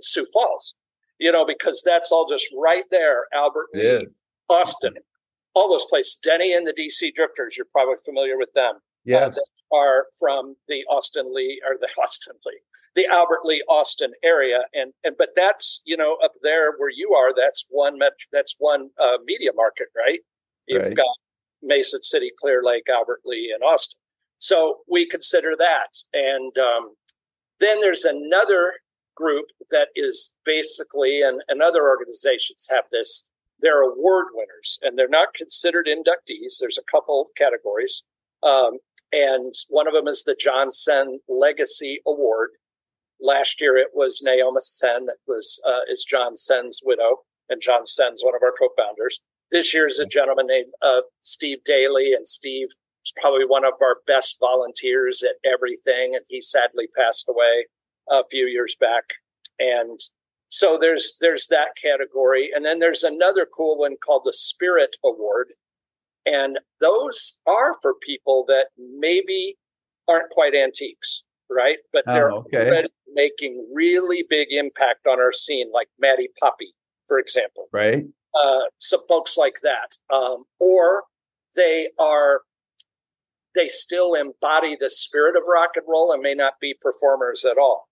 Sioux 0.01 0.25
Falls, 0.33 0.73
you 1.19 1.31
know, 1.31 1.45
because 1.45 1.81
that's 1.85 2.11
all 2.11 2.27
just 2.27 2.47
right 2.57 2.85
there, 2.91 3.25
Albert 3.33 3.67
Lea, 3.73 4.07
Austin, 4.49 4.95
all 5.53 5.69
those 5.69 5.85
places. 5.85 6.19
Denny 6.21 6.53
and 6.53 6.67
the 6.67 6.73
DC 6.73 7.13
Drifters, 7.13 7.57
you're 7.57 7.67
probably 7.71 7.95
familiar 8.05 8.37
with 8.37 8.53
them. 8.53 8.75
Yeah. 9.05 9.25
Uh, 9.25 9.31
are 9.71 10.07
from 10.19 10.55
the 10.67 10.83
Austin 10.89 11.33
Lee 11.33 11.61
or 11.67 11.77
the 11.79 11.87
Austin 12.01 12.35
Lee, 12.45 12.59
the 12.95 13.05
Albert 13.07 13.41
Lea 13.43 13.61
Austin 13.69 14.13
area. 14.23 14.61
And, 14.73 14.93
and, 15.03 15.15
but 15.17 15.29
that's, 15.35 15.81
you 15.85 15.95
know, 15.95 16.17
up 16.23 16.33
there 16.41 16.73
where 16.77 16.89
you 16.89 17.13
are, 17.13 17.33
that's 17.35 17.65
one 17.69 17.97
metro, 17.97 18.27
that's 18.31 18.55
one 18.57 18.89
uh, 19.01 19.17
media 19.25 19.51
market, 19.55 19.87
right? 19.95 20.19
You've 20.67 20.85
right. 20.85 20.95
got 20.95 21.15
Mason 21.61 22.01
City, 22.01 22.31
Clear 22.39 22.61
Lake, 22.63 22.89
Albert 22.89 23.21
Lea, 23.25 23.51
and 23.53 23.63
Austin. 23.63 23.99
So 24.39 24.79
we 24.89 25.05
consider 25.05 25.55
that. 25.57 25.89
And 26.13 26.57
um, 26.57 26.95
then 27.59 27.81
there's 27.81 28.05
another 28.05 28.73
group 29.15 29.45
that 29.69 29.89
is 29.95 30.33
basically, 30.45 31.21
and, 31.21 31.41
and 31.47 31.61
other 31.61 31.89
organizations 31.89 32.67
have 32.71 32.85
this 32.91 33.27
they're 33.61 33.81
award 33.81 34.27
winners 34.33 34.79
and 34.81 34.97
they're 34.97 35.09
not 35.09 35.33
considered 35.33 35.87
inductees. 35.87 36.57
There's 36.59 36.77
a 36.77 36.91
couple 36.91 37.27
categories. 37.35 38.03
Um, 38.41 38.79
and 39.11 39.53
one 39.67 39.87
of 39.87 39.93
them 39.93 40.07
is 40.07 40.23
the 40.23 40.37
John 40.39 40.71
Sen 40.71 41.19
Legacy 41.27 41.99
Award. 42.05 42.51
Last 43.19 43.59
year 43.59 43.75
it 43.75 43.89
was 43.93 44.21
Naomi 44.23 44.59
Sen, 44.59 45.07
that 45.07 45.17
was 45.27 45.61
uh, 45.67 45.91
is 45.91 46.05
John 46.07 46.37
Sen's 46.37 46.81
widow, 46.83 47.23
and 47.49 47.61
John 47.61 47.85
Sen's 47.85 48.21
one 48.23 48.35
of 48.35 48.43
our 48.43 48.53
co-founders. 48.57 49.19
This 49.51 49.73
year 49.73 49.87
is 49.87 49.99
a 49.99 50.05
gentleman 50.05 50.47
named 50.47 50.73
uh, 50.81 51.01
Steve 51.21 51.63
Daly, 51.65 52.13
and 52.13 52.27
Steve 52.27 52.67
is 53.03 53.13
probably 53.19 53.45
one 53.45 53.65
of 53.65 53.73
our 53.81 53.97
best 54.05 54.37
volunteers 54.39 55.23
at 55.23 55.35
everything, 55.43 56.13
and 56.13 56.23
he 56.27 56.39
sadly 56.39 56.87
passed 56.95 57.27
away 57.27 57.65
a 58.09 58.23
few 58.29 58.45
years 58.45 58.75
back. 58.79 59.03
And 59.59 59.99
so 60.49 60.77
there's 60.79 61.17
there's 61.21 61.47
that 61.47 61.69
category, 61.81 62.49
and 62.53 62.65
then 62.65 62.79
there's 62.79 63.03
another 63.03 63.45
cool 63.45 63.77
one 63.77 63.95
called 64.05 64.23
the 64.25 64.33
Spirit 64.33 64.95
Award, 65.03 65.53
and 66.25 66.59
those 66.81 67.39
are 67.45 67.75
for 67.81 67.93
people 68.05 68.45
that 68.47 68.67
maybe 68.77 69.55
aren't 70.07 70.29
quite 70.31 70.55
antiques, 70.55 71.23
right? 71.49 71.77
But 71.93 72.03
they're 72.07 72.31
Oh, 72.31 72.39
okay. 72.39 72.67
already 72.67 72.89
making 73.13 73.65
really 73.73 74.25
big 74.29 74.47
impact 74.51 75.07
on 75.07 75.19
our 75.19 75.31
scene, 75.31 75.71
like 75.73 75.87
Maddie 75.99 76.29
Poppe 76.39 76.73
for 77.07 77.17
example 77.19 77.67
Right. 77.73 78.05
uh, 78.35 78.61
some 78.77 79.01
folks 79.09 79.35
like 79.35 79.61
that, 79.63 79.97
um, 80.15 80.43
or 80.59 81.03
they 81.55 81.89
are 81.99 82.41
they 83.55 83.67
still 83.67 84.13
embody 84.13 84.77
the 84.79 84.89
spirit 84.91 85.35
of 85.35 85.41
rock 85.47 85.71
and 85.75 85.85
roll 85.87 86.11
and 86.11 86.21
may 86.21 86.35
not 86.35 86.53
be 86.61 86.75
performers 86.79 87.43
at 87.45 87.57
all. 87.57 87.87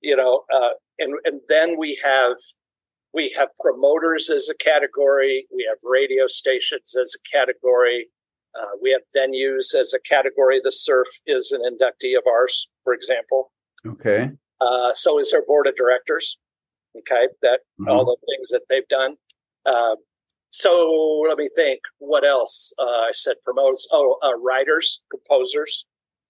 You 0.00 0.16
know, 0.16 0.44
uh, 0.52 0.70
and 0.98 1.14
and 1.24 1.40
then 1.48 1.76
we 1.78 1.98
have 2.04 2.36
we 3.12 3.30
have 3.36 3.48
promoters 3.60 4.28
as 4.30 4.48
a 4.48 4.54
category. 4.56 5.46
We 5.54 5.66
have 5.68 5.78
radio 5.84 6.26
stations 6.26 6.94
as 6.96 7.14
a 7.16 7.36
category. 7.36 8.08
Uh, 8.58 8.66
we 8.82 8.90
have 8.90 9.02
venues 9.16 9.74
as 9.74 9.92
a 9.94 10.00
category. 10.00 10.60
The 10.62 10.72
Surf 10.72 11.08
is 11.26 11.52
an 11.52 11.62
inductee 11.62 12.16
of 12.16 12.24
ours, 12.26 12.68
for 12.84 12.92
example. 12.94 13.52
Okay. 13.86 14.30
Uh, 14.60 14.92
so 14.94 15.18
is 15.18 15.32
our 15.32 15.42
board 15.46 15.66
of 15.66 15.76
directors. 15.76 16.38
Okay, 16.98 17.28
that 17.42 17.60
Mhm. 17.80 17.88
all 17.90 18.04
the 18.06 18.16
things 18.26 18.48
that 18.48 18.62
they've 18.70 18.88
done. 18.88 19.18
Uh, 19.66 19.96
so 20.50 21.22
let 21.28 21.36
me 21.36 21.48
think. 21.54 21.80
What 21.98 22.24
else? 22.24 22.72
Uh, 22.78 22.82
I 22.84 23.10
said 23.12 23.36
promotes. 23.42 23.86
Oh, 23.92 24.18
uh, 24.22 24.34
writers, 24.38 25.02
composers 25.10 25.86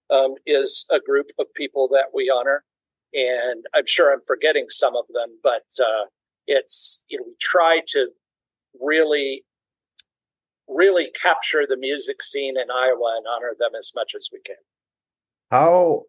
um, 0.09 0.35
is 0.45 0.85
a 0.91 0.99
group 0.99 1.27
of 1.39 1.53
people 1.53 1.87
that 1.89 2.07
we 2.13 2.29
honor, 2.29 2.65
and 3.17 3.65
I'm 3.75 3.87
sure 3.87 4.13
I'm 4.13 4.21
forgetting 4.25 4.67
some 4.69 4.95
of 4.95 5.05
them, 5.11 5.39
but 5.43 5.65
uh, 5.81 6.05
it's 6.45 7.03
you 7.09 7.17
know 7.17 7.25
we 7.27 7.33
try 7.41 7.81
to 7.87 8.09
really 8.79 9.43
really 10.69 11.09
capture 11.21 11.65
the 11.67 11.77
music 11.77 12.21
scene 12.21 12.57
in 12.57 12.69
Iowa 12.69 13.15
and 13.17 13.25
honor 13.27 13.55
them 13.57 13.71
as 13.77 13.91
much 13.95 14.13
as 14.15 14.29
we 14.31 14.39
can. 14.45 14.55
How 15.51 16.03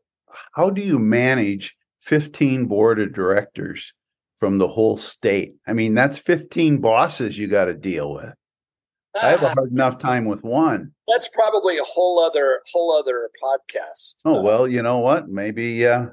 how 0.53 0.71
do 0.71 0.83
you 0.83 0.99
manage 0.99 1.77
15 2.03 2.67
board 2.67 3.01
of 3.01 3.15
directors 3.15 3.95
from 4.37 4.59
the 4.59 4.69
whole 4.69 4.99
state? 4.99 5.55
I 5.67 5.73
mean, 5.73 5.95
that's 5.95 6.19
15 6.19 6.81
bosses 6.81 7.39
you 7.39 7.49
got 7.49 7.67
to 7.67 7.75
deal 7.75 8.13
with. 8.13 8.35
I 9.21 9.29
have 9.29 9.43
a 9.43 9.49
hard 9.49 9.73
enough 9.73 9.99
time 9.99 10.27
with 10.27 10.45
one. 10.45 10.93
That's 11.09 11.29
probably 11.29 11.79
a 11.79 11.83
whole 11.83 12.23
other 12.23 12.61
whole 12.73 12.97
other 12.97 13.31
podcast. 13.43 14.17
Oh 14.25 14.37
Uh, 14.37 14.43
well, 14.43 14.69
you 14.69 14.83
know 14.83 14.99
what? 14.99 15.29
Maybe 15.29 15.87
uh, 15.87 16.07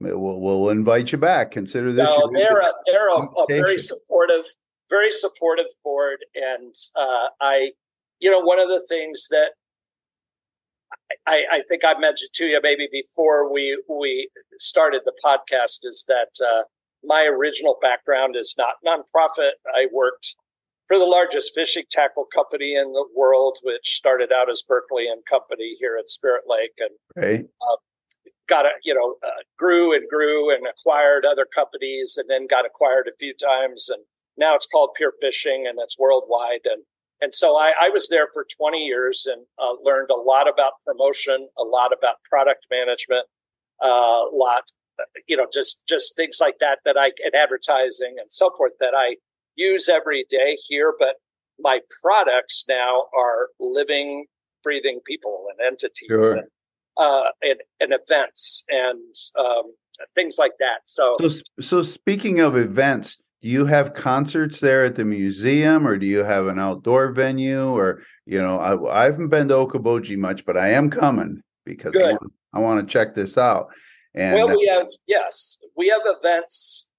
we'll, 0.00 0.40
we'll 0.40 0.70
invite 0.70 1.12
you 1.12 1.18
back. 1.18 1.50
Consider 1.50 1.92
this. 1.92 2.08
no, 2.08 2.30
they're 2.32 2.58
a, 2.58 2.72
they're 2.86 3.08
a, 3.08 3.22
a 3.22 3.46
very 3.48 3.78
supportive, 3.78 4.46
very 4.88 5.10
supportive 5.10 5.66
board, 5.84 6.18
and 6.34 6.74
uh, 6.96 7.28
I, 7.40 7.72
you 8.18 8.30
know, 8.30 8.40
one 8.40 8.58
of 8.58 8.68
the 8.68 8.84
things 8.88 9.28
that 9.30 9.50
I, 11.26 11.44
I 11.50 11.62
think 11.68 11.84
I 11.84 11.98
mentioned 11.98 12.30
to 12.34 12.44
you 12.44 12.60
maybe 12.62 12.88
before 12.90 13.52
we 13.52 13.82
we 13.88 14.28
started 14.58 15.02
the 15.04 15.14
podcast 15.24 15.84
is 15.84 16.04
that 16.08 16.44
uh, 16.44 16.62
my 17.04 17.24
original 17.24 17.76
background 17.80 18.36
is 18.36 18.54
not 18.58 18.74
nonprofit. 18.86 19.52
I 19.74 19.86
worked 19.92 20.34
for 20.86 20.98
the 20.98 21.04
largest 21.04 21.52
fishing 21.54 21.84
tackle 21.90 22.26
company 22.34 22.74
in 22.74 22.92
the 22.92 23.06
world, 23.14 23.58
which 23.62 23.96
started 23.96 24.32
out 24.32 24.50
as 24.50 24.62
Berkley 24.66 25.06
and 25.06 25.24
Company 25.24 25.76
here 25.78 25.96
at 25.98 26.10
Spirit 26.10 26.42
Lake, 26.48 26.72
and 26.78 26.90
right. 27.16 27.46
Got 28.50 28.66
a 28.66 28.70
you 28.84 28.92
know 28.92 29.14
uh, 29.26 29.42
grew 29.58 29.94
and 29.94 30.08
grew 30.10 30.52
and 30.52 30.66
acquired 30.66 31.24
other 31.24 31.46
companies 31.54 32.18
and 32.18 32.28
then 32.28 32.46
got 32.46 32.66
acquired 32.66 33.06
a 33.08 33.16
few 33.18 33.32
times 33.32 33.88
and 33.88 34.04
now 34.36 34.54
it's 34.54 34.66
called 34.66 34.90
Pure 34.96 35.14
Fishing 35.20 35.64
and 35.66 35.78
it's 35.80 35.98
worldwide 35.98 36.60
and 36.64 36.82
and 37.22 37.34
so 37.34 37.56
I, 37.56 37.72
I 37.80 37.90
was 37.90 38.08
there 38.08 38.28
for 38.32 38.46
20 38.58 38.78
years 38.78 39.26
and 39.30 39.44
uh, 39.58 39.74
learned 39.82 40.08
a 40.10 40.18
lot 40.18 40.48
about 40.48 40.72
promotion, 40.86 41.48
a 41.58 41.62
lot 41.62 41.92
about 41.92 42.16
product 42.24 42.66
management, 42.70 43.26
uh, 43.82 44.24
a 44.24 44.30
lot 44.32 44.64
you 45.26 45.36
know 45.36 45.46
just 45.52 45.82
just 45.88 46.14
things 46.16 46.38
like 46.40 46.56
that 46.60 46.78
that 46.84 46.96
I 46.98 47.12
and 47.24 47.34
advertising 47.34 48.16
and 48.18 48.30
so 48.30 48.50
forth 48.56 48.72
that 48.80 48.94
I 48.94 49.16
use 49.54 49.88
every 49.88 50.24
day 50.28 50.56
here. 50.66 50.94
But 50.98 51.16
my 51.58 51.80
products 52.02 52.64
now 52.68 53.04
are 53.16 53.48
living, 53.58 54.26
breathing 54.62 55.00
people 55.06 55.46
and 55.50 55.66
entities. 55.66 56.08
Sure. 56.08 56.36
And, 56.36 56.48
uh, 56.96 57.24
and, 57.42 57.60
and 57.80 57.92
events 57.92 58.64
and 58.70 59.14
um, 59.38 59.72
things 60.14 60.36
like 60.38 60.52
that. 60.58 60.80
So, 60.84 61.16
So, 61.20 61.40
so 61.60 61.82
speaking 61.82 62.40
of 62.40 62.56
events, 62.56 63.18
do 63.42 63.48
you 63.48 63.64
have 63.66 63.94
concerts 63.94 64.60
there 64.60 64.84
at 64.84 64.96
the 64.96 65.04
museum, 65.04 65.86
or 65.86 65.96
do 65.96 66.06
you 66.06 66.24
have 66.24 66.46
an 66.46 66.58
outdoor 66.58 67.12
venue, 67.12 67.70
or 67.70 68.02
you 68.26 68.40
know, 68.40 68.58
I, 68.58 69.02
I 69.02 69.04
haven't 69.04 69.28
been 69.28 69.48
to 69.48 69.54
Okoboji 69.54 70.18
much, 70.18 70.44
but 70.44 70.58
I 70.58 70.68
am 70.68 70.90
coming 70.90 71.42
because 71.64 71.90
I 71.96 71.98
Good. 71.98 72.10
want, 72.20 72.32
I 72.52 72.58
want 72.58 72.86
to 72.86 72.92
check 72.92 73.14
this 73.14 73.38
out. 73.38 73.68
And 74.14 74.34
well, 74.34 74.50
uh, 74.50 74.54
we 74.54 74.66
have 74.66 74.88
yes, 75.06 75.58
we 75.74 75.88
have 75.88 76.02
events 76.04 76.90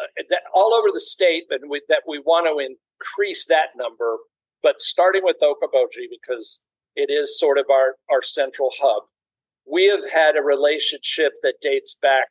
uh, 0.00 0.06
that 0.30 0.42
all 0.52 0.74
over 0.74 0.88
the 0.92 1.00
state, 1.00 1.44
and 1.50 1.70
we, 1.70 1.80
that 1.88 2.02
we 2.08 2.18
want 2.18 2.46
to 2.46 2.58
increase 2.58 3.46
that 3.46 3.68
number. 3.76 4.16
But 4.62 4.80
starting 4.80 5.22
with 5.22 5.36
Okoboji 5.42 6.06
because 6.10 6.60
it 6.96 7.10
is 7.10 7.38
sort 7.38 7.58
of 7.58 7.66
our 7.70 7.96
our 8.10 8.22
central 8.22 8.70
hub. 8.80 9.04
We 9.70 9.86
have 9.88 10.10
had 10.10 10.36
a 10.36 10.42
relationship 10.42 11.32
that 11.42 11.54
dates 11.60 11.96
back 12.00 12.28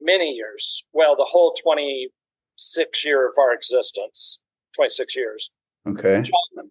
many 0.00 0.32
years. 0.32 0.84
Well, 0.92 1.16
the 1.16 1.28
whole 1.30 1.54
twenty 1.62 2.08
six 2.56 3.04
year 3.04 3.26
of 3.26 3.34
our 3.38 3.52
existence, 3.52 4.40
twenty 4.74 4.90
six 4.90 5.16
years. 5.16 5.50
okay, 5.86 6.24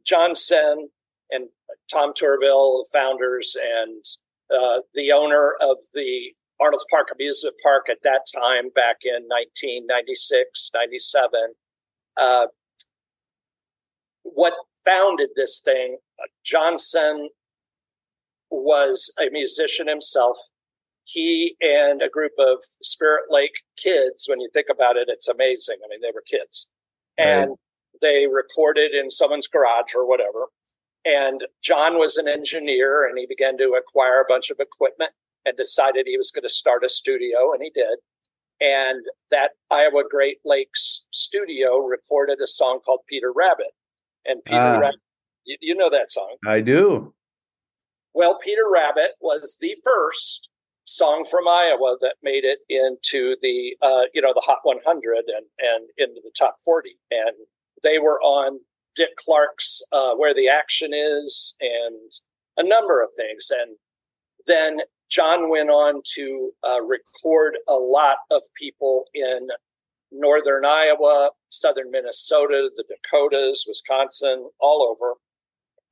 John 0.05 0.35
Sen 0.35 0.89
and 1.31 1.49
Tom 1.91 2.13
Tourville, 2.15 2.83
the 2.83 2.89
founders, 2.93 3.55
and 3.61 4.03
uh, 4.53 4.81
the 4.93 5.11
owner 5.11 5.55
of 5.59 5.77
the 5.93 6.33
Arnold's 6.59 6.85
Park 6.89 7.09
Amusement 7.13 7.55
Park 7.63 7.87
at 7.89 8.03
that 8.03 8.25
time, 8.33 8.69
back 8.73 8.97
in 9.03 9.23
1996, 9.27 10.71
97. 10.73 11.53
Uh, 12.15 12.47
what 14.23 14.53
founded 14.85 15.29
this 15.35 15.61
thing, 15.63 15.97
uh, 16.21 16.27
John 16.43 16.77
Sen 16.77 17.29
was 18.53 19.13
a 19.19 19.29
musician 19.31 19.87
himself. 19.87 20.37
He 21.05 21.55
and 21.61 22.01
a 22.01 22.09
group 22.09 22.33
of 22.39 22.59
Spirit 22.81 23.23
Lake 23.29 23.55
kids, 23.77 24.25
when 24.29 24.39
you 24.39 24.49
think 24.53 24.67
about 24.71 24.95
it, 24.95 25.09
it's 25.09 25.27
amazing. 25.27 25.77
I 25.83 25.89
mean, 25.89 25.99
they 26.01 26.11
were 26.13 26.23
kids. 26.25 26.67
And 27.17 27.55
they 28.01 28.27
recorded 28.27 28.93
in 28.93 29.09
someone's 29.09 29.47
garage 29.47 29.93
or 29.95 30.07
whatever. 30.07 30.47
And 31.05 31.45
John 31.61 31.99
was 31.99 32.15
an 32.15 32.27
engineer 32.27 33.05
and 33.05 33.17
he 33.17 33.25
began 33.25 33.57
to 33.57 33.77
acquire 33.77 34.21
a 34.21 34.25
bunch 34.27 34.49
of 34.49 34.59
equipment 34.59 35.11
and 35.45 35.57
decided 35.57 36.05
he 36.07 36.17
was 36.17 36.31
going 36.31 36.43
to 36.43 36.49
start 36.49 36.85
a 36.85 36.89
studio, 36.89 37.51
and 37.51 37.61
he 37.61 37.69
did. 37.69 37.99
And 38.61 39.05
that 39.29 39.51
Iowa 39.69 40.03
Great 40.09 40.37
Lakes 40.45 41.07
studio 41.11 41.79
recorded 41.79 42.39
a 42.41 42.47
song 42.47 42.79
called 42.85 43.01
Peter 43.09 43.33
Rabbit. 43.35 43.73
And 44.25 44.43
Peter 44.45 44.57
Ah. 44.57 44.79
Rabbit, 44.79 45.01
you, 45.43 45.57
you 45.59 45.75
know 45.75 45.89
that 45.89 46.11
song. 46.11 46.37
I 46.47 46.61
do. 46.61 47.13
Well, 48.13 48.37
Peter 48.37 48.63
Rabbit 48.71 49.11
was 49.21 49.57
the 49.59 49.75
first 49.83 50.49
song 50.85 51.25
from 51.29 51.47
Iowa 51.47 51.95
that 52.01 52.15
made 52.21 52.43
it 52.43 52.59
into 52.69 53.35
the 53.41 53.75
uh, 53.81 54.03
you 54.13 54.21
know 54.21 54.33
the 54.33 54.43
Hot 54.45 54.59
100 54.63 55.17
and 55.27 55.45
and 55.59 55.89
into 55.97 56.21
the 56.23 56.31
top 56.37 56.57
40, 56.63 56.97
and 57.11 57.35
they 57.81 57.97
were 57.97 58.21
on 58.21 58.59
Dick 58.95 59.15
Clark's 59.17 59.81
uh, 59.91 60.13
Where 60.15 60.33
the 60.33 60.47
Action 60.47 60.91
Is 60.93 61.55
and 61.59 62.11
a 62.57 62.63
number 62.63 63.01
of 63.01 63.09
things, 63.17 63.49
and 63.49 63.77
then 64.45 64.81
John 65.09 65.49
went 65.49 65.69
on 65.69 66.01
to 66.15 66.51
uh, 66.67 66.81
record 66.81 67.57
a 67.67 67.73
lot 67.75 68.17
of 68.31 68.41
people 68.59 69.05
in 69.13 69.49
northern 70.11 70.65
Iowa, 70.65 71.31
southern 71.49 71.89
Minnesota, 71.89 72.69
the 72.75 72.83
Dakotas, 72.83 73.65
Wisconsin, 73.67 74.49
all 74.59 74.83
over, 74.83 75.15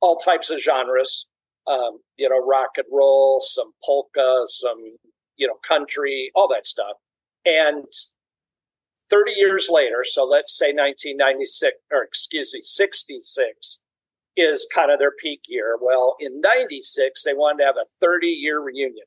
all 0.00 0.16
types 0.16 0.50
of 0.50 0.60
genres 0.60 1.26
um, 1.66 1.98
you 2.16 2.28
know, 2.28 2.44
rock 2.44 2.70
and 2.76 2.86
roll, 2.92 3.40
some 3.40 3.72
polka, 3.84 4.42
some, 4.46 4.96
you 5.36 5.46
know, 5.46 5.56
country, 5.66 6.30
all 6.34 6.48
that 6.48 6.66
stuff. 6.66 6.96
And 7.44 7.86
30 9.10 9.32
years 9.32 9.68
later, 9.70 10.04
so 10.04 10.24
let's 10.24 10.56
say 10.56 10.72
1996, 10.72 11.76
or 11.90 12.02
excuse 12.02 12.52
me, 12.54 12.60
66 12.60 13.80
is 14.36 14.68
kind 14.74 14.90
of 14.90 14.98
their 14.98 15.12
peak 15.12 15.42
year. 15.48 15.76
Well, 15.80 16.16
in 16.18 16.40
96, 16.40 17.22
they 17.24 17.34
wanted 17.34 17.58
to 17.58 17.66
have 17.66 17.76
a 17.76 17.86
30 18.00 18.26
year 18.28 18.60
reunion 18.60 19.04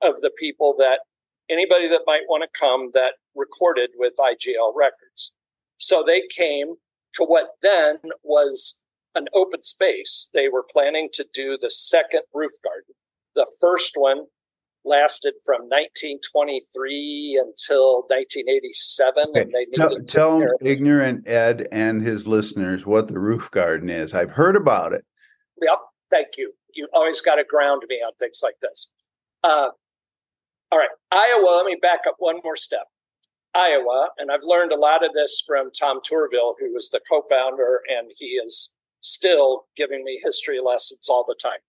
of 0.00 0.20
the 0.20 0.30
people 0.38 0.74
that 0.78 1.00
anybody 1.50 1.88
that 1.88 2.02
might 2.06 2.22
want 2.28 2.42
to 2.42 2.58
come 2.58 2.90
that 2.94 3.14
recorded 3.34 3.90
with 3.96 4.14
IGL 4.18 4.72
Records. 4.74 5.32
So 5.78 6.02
they 6.06 6.22
came 6.34 6.74
to 7.14 7.24
what 7.24 7.50
then 7.60 7.96
was 8.22 8.81
an 9.14 9.26
open 9.34 9.62
space. 9.62 10.30
They 10.32 10.48
were 10.48 10.64
planning 10.70 11.08
to 11.14 11.26
do 11.32 11.58
the 11.60 11.70
second 11.70 12.22
roof 12.32 12.52
garden. 12.62 12.94
The 13.34 13.50
first 13.60 13.92
one 13.96 14.26
lasted 14.84 15.34
from 15.44 15.62
1923 15.62 17.40
until 17.40 18.02
1987 18.08 19.24
okay. 19.28 19.40
and 19.40 19.52
they 19.52 19.64
needed 19.66 20.08
tell, 20.08 20.40
tell 20.40 20.48
ignorant 20.60 21.26
ed 21.28 21.68
and 21.70 22.02
his 22.02 22.26
listeners 22.26 22.84
what 22.84 23.06
the 23.06 23.18
roof 23.18 23.48
garden 23.52 23.88
is 23.88 24.12
i've 24.12 24.32
heard 24.32 24.56
about 24.56 24.92
it 24.92 25.04
yep 25.62 25.78
thank 26.10 26.28
you 26.36 26.52
you 26.74 26.88
always 26.92 27.20
got 27.20 27.36
to 27.36 27.44
ground 27.44 27.82
me 27.88 27.96
on 27.96 28.12
things 28.18 28.40
like 28.42 28.56
this 28.60 28.88
uh, 29.44 29.68
all 30.72 30.78
right 30.78 30.88
iowa 31.12 31.58
let 31.58 31.66
me 31.66 31.76
back 31.80 32.00
up 32.08 32.16
one 32.18 32.40
more 32.42 32.56
step 32.56 32.86
iowa 33.54 34.08
and 34.18 34.32
i've 34.32 34.42
learned 34.42 34.72
a 34.72 34.76
lot 34.76 35.04
of 35.04 35.12
this 35.14 35.40
from 35.46 35.70
tom 35.70 36.00
tourville 36.02 36.56
who 36.58 36.72
was 36.72 36.90
the 36.90 37.00
co-founder 37.08 37.82
and 37.88 38.10
he 38.18 38.26
is 38.26 38.74
still 39.02 39.64
giving 39.76 40.02
me 40.04 40.18
history 40.24 40.60
lessons 40.64 41.08
all 41.08 41.24
the 41.26 41.36
time 41.40 41.60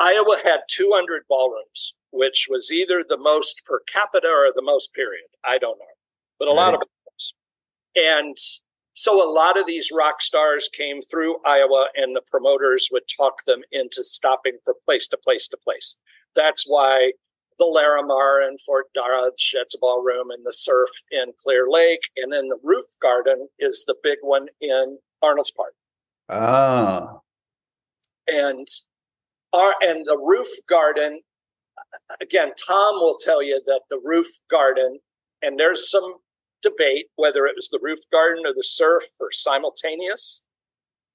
iowa 0.00 0.36
had 0.44 0.60
200 0.68 1.22
ballrooms 1.28 1.94
which 2.10 2.46
was 2.50 2.72
either 2.72 3.04
the 3.06 3.18
most 3.18 3.62
per 3.64 3.80
capita 3.80 4.28
or 4.28 4.52
the 4.54 4.62
most 4.62 4.92
period. 4.92 5.26
I 5.44 5.58
don't 5.58 5.78
know, 5.78 5.84
but 6.38 6.48
a 6.48 6.52
lot 6.52 6.74
of 6.74 6.80
was. 6.80 7.34
And 7.96 8.36
so 8.94 9.22
a 9.22 9.30
lot 9.30 9.58
of 9.58 9.66
these 9.66 9.90
rock 9.94 10.20
stars 10.20 10.68
came 10.72 11.00
through 11.02 11.36
Iowa, 11.46 11.88
and 11.94 12.14
the 12.14 12.22
promoters 12.28 12.88
would 12.92 13.04
talk 13.16 13.44
them 13.46 13.62
into 13.70 14.02
stopping 14.02 14.58
from 14.64 14.74
place 14.84 15.08
to 15.08 15.16
place 15.16 15.48
to 15.48 15.56
place. 15.56 15.96
That's 16.34 16.64
why 16.66 17.12
the 17.58 17.66
Laramar 17.66 18.42
in 18.42 18.58
Fort 18.58 18.86
Dodge, 18.94 19.54
that's 19.54 19.74
a 19.74 19.78
ballroom, 19.80 20.30
and 20.30 20.44
the 20.44 20.52
Surf 20.52 20.90
in 21.10 21.32
Clear 21.42 21.66
Lake, 21.70 22.10
and 22.16 22.32
then 22.32 22.48
the 22.48 22.58
Roof 22.62 22.86
Garden 23.00 23.48
is 23.58 23.84
the 23.86 23.96
big 24.02 24.18
one 24.22 24.46
in 24.60 24.98
Arnold's 25.22 25.50
Park. 25.50 25.74
Ah. 26.30 27.18
And 28.28 28.66
our 29.52 29.74
and 29.82 30.06
the 30.06 30.18
Roof 30.18 30.48
Garden 30.68 31.20
again, 32.20 32.52
Tom 32.66 32.94
will 32.96 33.16
tell 33.22 33.42
you 33.42 33.60
that 33.66 33.82
the 33.90 34.00
roof 34.02 34.26
garden, 34.50 34.98
and 35.42 35.58
there's 35.58 35.90
some 35.90 36.16
debate 36.62 37.06
whether 37.16 37.46
it 37.46 37.54
was 37.56 37.68
the 37.68 37.80
roof 37.82 38.00
garden 38.12 38.44
or 38.46 38.52
the 38.54 38.64
surf 38.64 39.04
or 39.18 39.30
simultaneous, 39.30 40.44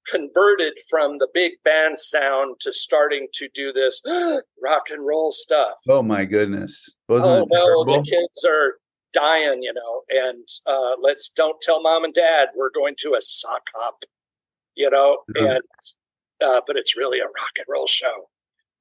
converted 0.06 0.74
from 0.88 1.18
the 1.18 1.28
big 1.32 1.52
band 1.64 1.98
sound 1.98 2.56
to 2.60 2.72
starting 2.72 3.26
to 3.34 3.48
do 3.54 3.72
this 3.72 4.02
rock 4.62 4.84
and 4.90 5.06
roll 5.06 5.32
stuff. 5.32 5.78
Oh 5.88 6.02
my 6.02 6.24
goodness! 6.24 6.88
Wasn't 7.08 7.30
oh 7.30 7.46
no, 7.50 7.84
the 7.84 8.02
kids 8.02 8.44
are 8.44 8.74
dying, 9.12 9.62
you 9.62 9.72
know, 9.72 10.02
and 10.10 10.46
uh, 10.66 10.96
let's 11.00 11.30
don't 11.30 11.60
tell 11.60 11.82
mom 11.82 12.04
and 12.04 12.14
dad 12.14 12.48
we're 12.56 12.70
going 12.70 12.94
to 12.98 13.14
a 13.16 13.20
sock 13.20 13.62
hop, 13.74 14.04
you 14.76 14.90
know, 14.90 15.18
mm-hmm. 15.36 15.46
and 15.46 15.62
uh, 16.44 16.60
but 16.66 16.76
it's 16.76 16.96
really 16.96 17.18
a 17.18 17.24
rock 17.24 17.52
and 17.56 17.66
roll 17.68 17.86
show. 17.86 18.28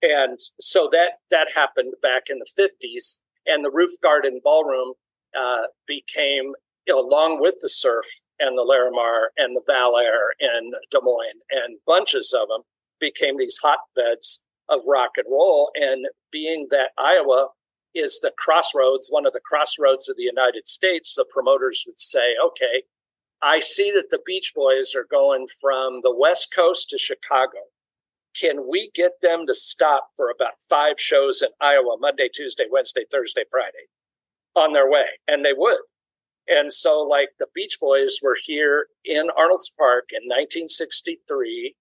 And 0.02 0.38
so 0.60 0.90
that 0.92 1.14
that 1.32 1.48
happened 1.56 1.94
back 2.02 2.24
in 2.30 2.40
the 2.40 2.48
50s, 2.60 3.18
and 3.48 3.64
the 3.64 3.72
Roof 3.72 3.92
Garden 4.04 4.42
Ballroom 4.44 4.94
uh, 5.38 5.64
became, 5.88 6.54
you 6.86 6.94
know, 6.94 7.00
along 7.00 7.42
with 7.42 7.56
the 7.62 7.70
Surf 7.70 8.06
and 8.40 8.58
the 8.58 8.64
Laramar 8.64 9.30
and 9.38 9.56
the 9.56 9.64
Val 9.66 9.98
Air 9.98 10.34
and 10.40 10.74
Des 10.92 11.00
Moines 11.02 11.42
and 11.50 11.78
bunches 11.88 12.34
of 12.34 12.50
them, 12.50 12.62
became 13.00 13.38
these 13.38 13.60
hotbeds 13.62 14.44
of 14.70 14.81
rock 14.88 15.12
and 15.18 15.25
roll. 15.29 15.72
And 15.75 16.08
being 16.31 16.68
that 16.72 16.92
Iowa 16.98 17.50
is 17.94 18.20
the 18.20 18.34
crossroads, 18.38 19.08
one 19.10 19.25
of 19.25 19.34
the 19.34 19.40
crossroads 19.40 20.10
of 20.10 20.18
the 20.18 20.24
United 20.24 20.68
States, 20.68 21.16
the 21.16 21.25
promoters 21.31 21.84
would 21.88 22.00
say, 22.00 22.36
okay, 22.46 22.84
I 23.41 23.59
see 23.59 23.91
that 23.91 24.09
the 24.09 24.19
Beach 24.25 24.53
Boys 24.55 24.95
are 24.95 25.05
going 25.09 25.48
from 25.61 26.01
the 26.03 26.15
West 26.15 26.53
Coast 26.53 26.89
to 26.89 26.98
Chicago 26.98 27.59
can 28.39 28.67
we 28.69 28.91
get 28.93 29.21
them 29.21 29.45
to 29.48 29.53
stop 29.53 30.09
for 30.17 30.29
about 30.29 30.61
five 30.69 31.00
shows 31.00 31.41
in 31.41 31.50
Iowa, 31.61 31.98
Monday, 32.00 32.29
Tuesday, 32.33 32.65
Wednesday, 32.69 33.03
Thursday, 33.09 33.43
Friday 33.50 33.87
on 34.55 34.74
their 34.74 34.89
way? 34.89 35.05
And 35.27 35.45
they 35.45 35.53
would. 35.55 35.79
And 36.48 36.71
so, 36.71 37.00
like, 37.00 37.29
the 37.39 37.48
Beach 37.55 37.77
Boys 37.79 38.19
were 38.21 38.37
here 38.45 38.87
in 39.03 39.29
Arnold's 39.37 39.71
Park 39.75 40.09
in 40.11 40.27
1963 40.27 41.75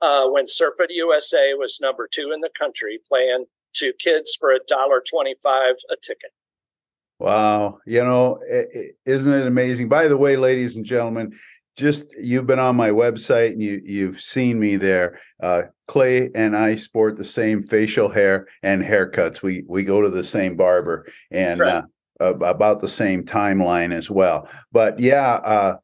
uh, 0.00 0.28
when 0.28 0.44
Surfing 0.44 0.90
USA 0.90 1.52
was 1.54 1.80
number 1.80 2.08
two 2.10 2.30
in 2.32 2.40
the 2.40 2.50
country, 2.56 2.98
playing 3.06 3.46
to 3.74 3.92
kids 3.98 4.34
for 4.38 4.52
a 4.52 4.60
dollar 4.66 5.02
twenty-five 5.08 5.74
a 5.90 5.96
ticket. 6.02 6.30
Wow. 7.18 7.78
You 7.86 8.04
know, 8.04 8.40
isn't 9.04 9.32
it 9.32 9.46
amazing? 9.46 9.88
By 9.88 10.08
the 10.08 10.16
way, 10.16 10.36
ladies 10.36 10.76
and 10.76 10.84
gentlemen, 10.84 11.32
just 11.76 12.06
you've 12.18 12.46
been 12.46 12.58
on 12.58 12.74
my 12.74 12.90
website 12.90 13.52
and 13.52 13.62
you 13.62 13.80
you've 13.84 14.20
seen 14.20 14.58
me 14.58 14.76
there. 14.76 15.20
Uh, 15.40 15.62
Clay 15.86 16.30
and 16.34 16.56
I 16.56 16.76
sport 16.76 17.16
the 17.16 17.24
same 17.24 17.62
facial 17.62 18.08
hair 18.08 18.48
and 18.62 18.82
haircuts. 18.82 19.42
We 19.42 19.64
we 19.68 19.84
go 19.84 20.00
to 20.00 20.08
the 20.08 20.24
same 20.24 20.56
barber 20.56 21.06
and 21.30 21.60
right. 21.60 21.84
uh, 22.20 22.34
about 22.38 22.80
the 22.80 22.88
same 22.88 23.24
timeline 23.24 23.92
as 23.92 24.10
well. 24.10 24.48
But 24.72 24.98
yeah, 24.98 25.34
uh, 25.34 25.76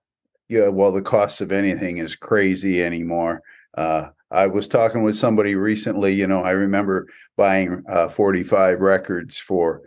yeah. 0.48 0.68
Well, 0.68 0.92
the 0.92 1.02
cost 1.02 1.40
of 1.42 1.52
anything 1.52 1.98
is 1.98 2.16
crazy 2.16 2.82
anymore. 2.82 3.42
Uh, 3.74 4.08
I 4.30 4.46
was 4.46 4.68
talking 4.68 5.02
with 5.02 5.16
somebody 5.16 5.54
recently. 5.56 6.14
You 6.14 6.26
know, 6.26 6.42
I 6.42 6.52
remember 6.52 7.06
buying 7.36 7.82
uh, 7.86 8.08
45 8.08 8.80
records 8.80 9.36
for 9.36 9.82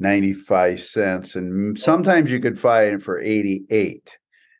95 0.00 0.82
cents, 0.82 1.36
and 1.36 1.78
sometimes 1.78 2.30
you 2.30 2.40
could 2.40 2.58
find 2.58 2.94
it 2.94 3.02
for 3.02 3.20
88. 3.20 4.10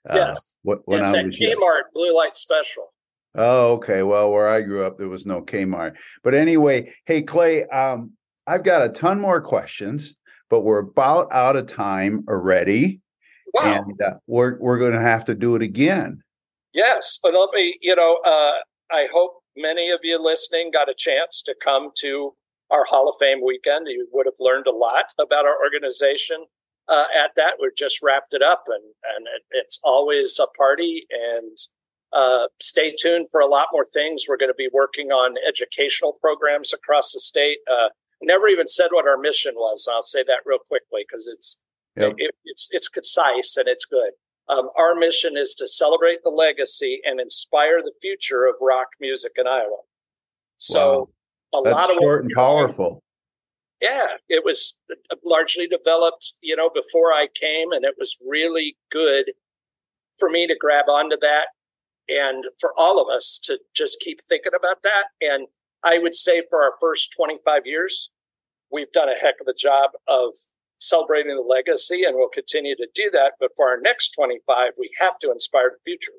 Uh, 0.08 0.14
yes. 0.14 0.54
Uh, 0.68 0.76
when 0.84 1.00
it's 1.00 1.12
I 1.12 1.24
was 1.24 1.36
Kmart 1.36 1.92
Blue 1.94 2.14
Light 2.14 2.36
Special. 2.36 2.92
Oh, 3.34 3.74
okay. 3.74 4.02
Well, 4.02 4.30
where 4.30 4.48
I 4.48 4.62
grew 4.62 4.84
up, 4.84 4.98
there 4.98 5.08
was 5.08 5.26
no 5.26 5.40
Kmart. 5.40 5.94
But 6.22 6.34
anyway, 6.34 6.92
hey 7.06 7.22
Clay, 7.22 7.64
um, 7.66 8.12
I've 8.46 8.64
got 8.64 8.82
a 8.82 8.88
ton 8.88 9.20
more 9.20 9.40
questions, 9.40 10.14
but 10.48 10.62
we're 10.62 10.78
about 10.78 11.32
out 11.32 11.56
of 11.56 11.66
time 11.66 12.24
already, 12.28 13.00
wow. 13.54 13.84
and 13.86 14.02
uh, 14.02 14.14
we're 14.26 14.58
we're 14.58 14.78
going 14.78 14.92
to 14.92 15.00
have 15.00 15.24
to 15.26 15.34
do 15.34 15.54
it 15.54 15.62
again. 15.62 16.22
Yes, 16.72 17.18
but 17.22 17.34
let 17.34 17.50
me. 17.54 17.78
You 17.80 17.94
know, 17.94 18.18
uh, 18.26 18.52
I 18.90 19.08
hope 19.12 19.34
many 19.56 19.90
of 19.90 20.00
you 20.02 20.22
listening 20.22 20.70
got 20.72 20.88
a 20.88 20.94
chance 20.96 21.42
to 21.42 21.54
come 21.62 21.90
to 21.98 22.34
our 22.70 22.84
Hall 22.84 23.08
of 23.08 23.16
Fame 23.18 23.40
weekend. 23.44 23.86
You 23.88 24.08
would 24.12 24.26
have 24.26 24.40
learned 24.40 24.66
a 24.66 24.74
lot 24.74 25.06
about 25.18 25.46
our 25.46 25.56
organization 25.62 26.46
uh, 26.88 27.04
at 27.16 27.30
that. 27.36 27.54
We've 27.60 27.76
just 27.76 28.00
wrapped 28.02 28.34
it 28.34 28.42
up, 28.42 28.64
and 28.68 28.82
and 29.16 29.26
it, 29.26 29.42
it's 29.50 29.80
always 29.82 30.38
a 30.38 30.46
party. 30.58 31.06
And 31.10 31.56
uh, 32.12 32.48
stay 32.60 32.94
tuned 32.98 33.28
for 33.30 33.40
a 33.40 33.46
lot 33.46 33.68
more 33.72 33.84
things. 33.84 34.24
We're 34.28 34.36
going 34.36 34.50
to 34.50 34.54
be 34.54 34.68
working 34.72 35.08
on 35.08 35.36
educational 35.46 36.18
programs 36.20 36.72
across 36.72 37.12
the 37.12 37.20
state. 37.20 37.58
Uh, 37.70 37.90
never 38.20 38.48
even 38.48 38.66
said 38.66 38.88
what 38.90 39.06
our 39.06 39.16
mission 39.16 39.54
was. 39.54 39.88
I'll 39.90 40.02
say 40.02 40.24
that 40.24 40.40
real 40.44 40.58
quickly 40.58 41.04
because 41.06 41.28
it's 41.32 41.60
yep. 41.96 42.14
it, 42.18 42.34
it's 42.44 42.68
it's 42.72 42.88
concise 42.88 43.56
and 43.56 43.68
it's 43.68 43.84
good. 43.84 44.12
Um, 44.48 44.68
our 44.76 44.96
mission 44.96 45.36
is 45.36 45.54
to 45.56 45.68
celebrate 45.68 46.24
the 46.24 46.30
legacy 46.30 47.00
and 47.04 47.20
inspire 47.20 47.82
the 47.82 47.92
future 48.02 48.46
of 48.46 48.56
rock 48.60 48.88
music 49.00 49.32
in 49.36 49.46
Iowa. 49.46 49.82
So. 50.58 51.10
A 51.54 51.62
That's 51.62 51.74
lot 51.74 51.90
of 51.90 51.96
short 51.96 52.24
and 52.24 52.32
powerful 52.34 53.02
yeah, 53.80 54.06
it 54.28 54.44
was 54.44 54.76
largely 55.24 55.66
developed, 55.66 56.34
you 56.42 56.54
know, 56.54 56.68
before 56.68 57.12
I 57.12 57.28
came, 57.34 57.72
and 57.72 57.84
it 57.84 57.94
was 57.98 58.18
really 58.26 58.76
good 58.90 59.32
for 60.18 60.28
me 60.28 60.46
to 60.46 60.54
grab 60.54 60.84
onto 60.88 61.16
that 61.20 61.46
and 62.08 62.44
for 62.60 62.72
all 62.76 63.00
of 63.00 63.08
us 63.08 63.40
to 63.44 63.58
just 63.74 64.00
keep 64.00 64.20
thinking 64.28 64.52
about 64.54 64.82
that. 64.82 65.04
And 65.22 65.46
I 65.82 65.98
would 65.98 66.14
say 66.14 66.42
for 66.50 66.62
our 66.62 66.74
first 66.78 67.12
25 67.16 67.62
years, 67.64 68.10
we've 68.70 68.92
done 68.92 69.08
a 69.08 69.14
heck 69.14 69.36
of 69.40 69.48
a 69.48 69.54
job 69.54 69.92
of 70.06 70.34
celebrating 70.78 71.36
the 71.36 71.42
legacy, 71.42 72.04
and 72.04 72.16
we'll 72.16 72.28
continue 72.28 72.76
to 72.76 72.88
do 72.94 73.10
that. 73.12 73.34
But 73.40 73.52
for 73.56 73.68
our 73.68 73.80
next 73.80 74.10
25, 74.10 74.72
we 74.78 74.90
have 75.00 75.18
to 75.20 75.30
inspire 75.30 75.70
the 75.70 75.90
future. 75.90 76.12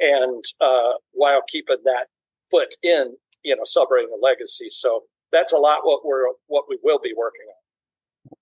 And 0.00 0.44
uh, 0.60 0.94
while 1.12 1.42
keeping 1.48 1.78
that 1.84 2.08
foot 2.50 2.74
in, 2.82 3.14
you 3.44 3.56
know, 3.56 3.62
celebrating 3.64 4.10
the 4.10 4.20
legacy. 4.20 4.68
So 4.70 5.04
that's 5.32 5.52
a 5.52 5.58
lot 5.58 5.80
what 5.82 6.04
we're 6.04 6.24
what 6.46 6.64
we 6.68 6.78
will 6.82 7.00
be 7.02 7.12
working 7.16 7.46
on. 7.48 7.60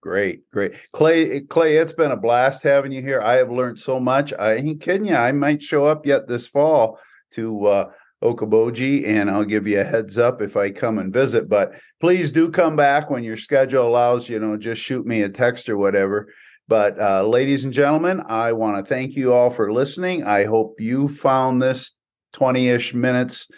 Great, 0.00 0.48
great. 0.50 0.72
Clay, 0.92 1.40
Clay, 1.40 1.76
it's 1.76 1.92
been 1.92 2.10
a 2.10 2.16
blast 2.16 2.62
having 2.62 2.92
you 2.92 3.02
here. 3.02 3.20
I 3.20 3.34
have 3.34 3.50
learned 3.50 3.78
so 3.78 4.00
much. 4.00 4.32
I 4.38 4.54
ain't 4.54 4.80
kidding 4.80 5.06
you. 5.06 5.14
I 5.14 5.32
might 5.32 5.62
show 5.62 5.86
up 5.86 6.06
yet 6.06 6.28
this 6.28 6.46
fall 6.46 6.98
to 7.32 7.66
uh 7.66 7.90
Okoboji, 8.22 9.06
and 9.06 9.30
I'll 9.30 9.44
give 9.44 9.68
you 9.68 9.80
a 9.80 9.84
heads 9.84 10.18
up 10.18 10.42
if 10.42 10.56
I 10.56 10.70
come 10.70 10.98
and 10.98 11.12
visit. 11.12 11.48
But 11.48 11.72
please 12.00 12.32
do 12.32 12.50
come 12.50 12.74
back 12.74 13.10
when 13.10 13.22
your 13.22 13.36
schedule 13.36 13.86
allows, 13.86 14.28
you 14.28 14.40
know, 14.40 14.56
just 14.56 14.82
shoot 14.82 15.06
me 15.06 15.22
a 15.22 15.28
text 15.28 15.68
or 15.68 15.76
whatever. 15.76 16.32
But 16.66 17.00
uh, 17.00 17.26
ladies 17.26 17.64
and 17.64 17.72
gentlemen, 17.72 18.22
I 18.28 18.52
want 18.52 18.76
to 18.76 18.88
thank 18.88 19.14
you 19.14 19.32
all 19.32 19.50
for 19.50 19.72
listening. 19.72 20.24
I 20.24 20.44
hope 20.44 20.80
you 20.80 21.08
found 21.08 21.62
this 21.62 21.92
20 22.32 22.68
ish 22.68 22.92
minutes 22.92 23.48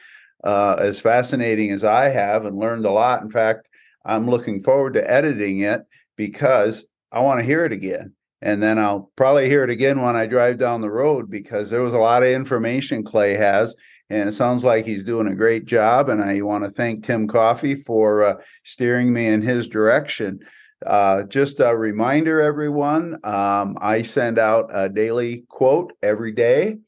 uh, 0.44 0.76
as 0.78 0.98
fascinating 1.00 1.70
as 1.70 1.84
I 1.84 2.08
have 2.08 2.44
and 2.44 2.56
learned 2.58 2.86
a 2.86 2.90
lot. 2.90 3.22
In 3.22 3.30
fact, 3.30 3.68
I'm 4.04 4.28
looking 4.28 4.60
forward 4.60 4.94
to 4.94 5.10
editing 5.10 5.60
it 5.60 5.82
because 6.16 6.86
I 7.12 7.20
want 7.20 7.40
to 7.40 7.44
hear 7.44 7.64
it 7.64 7.72
again. 7.72 8.14
And 8.42 8.62
then 8.62 8.78
I'll 8.78 9.10
probably 9.16 9.48
hear 9.48 9.64
it 9.64 9.70
again 9.70 10.00
when 10.00 10.16
I 10.16 10.26
drive 10.26 10.58
down 10.58 10.80
the 10.80 10.90
road 10.90 11.30
because 11.30 11.68
there 11.68 11.82
was 11.82 11.92
a 11.92 11.98
lot 11.98 12.22
of 12.22 12.30
information 12.30 13.04
Clay 13.04 13.34
has. 13.34 13.74
and 14.08 14.28
it 14.28 14.32
sounds 14.32 14.64
like 14.64 14.84
he's 14.84 15.04
doing 15.04 15.28
a 15.28 15.34
great 15.34 15.66
job. 15.66 16.08
And 16.08 16.22
I 16.22 16.40
want 16.40 16.64
to 16.64 16.70
thank 16.70 17.04
Tim 17.04 17.28
Coffey 17.28 17.74
for 17.74 18.24
uh, 18.24 18.34
steering 18.64 19.12
me 19.12 19.26
in 19.26 19.42
his 19.42 19.68
direction. 19.68 20.40
Uh, 20.84 21.24
just 21.24 21.60
a 21.60 21.76
reminder, 21.76 22.40
everyone, 22.40 23.18
um, 23.24 23.76
I 23.80 24.02
send 24.02 24.38
out 24.38 24.70
a 24.72 24.88
daily 24.88 25.44
quote 25.48 25.92
every 26.02 26.32
day. 26.32 26.78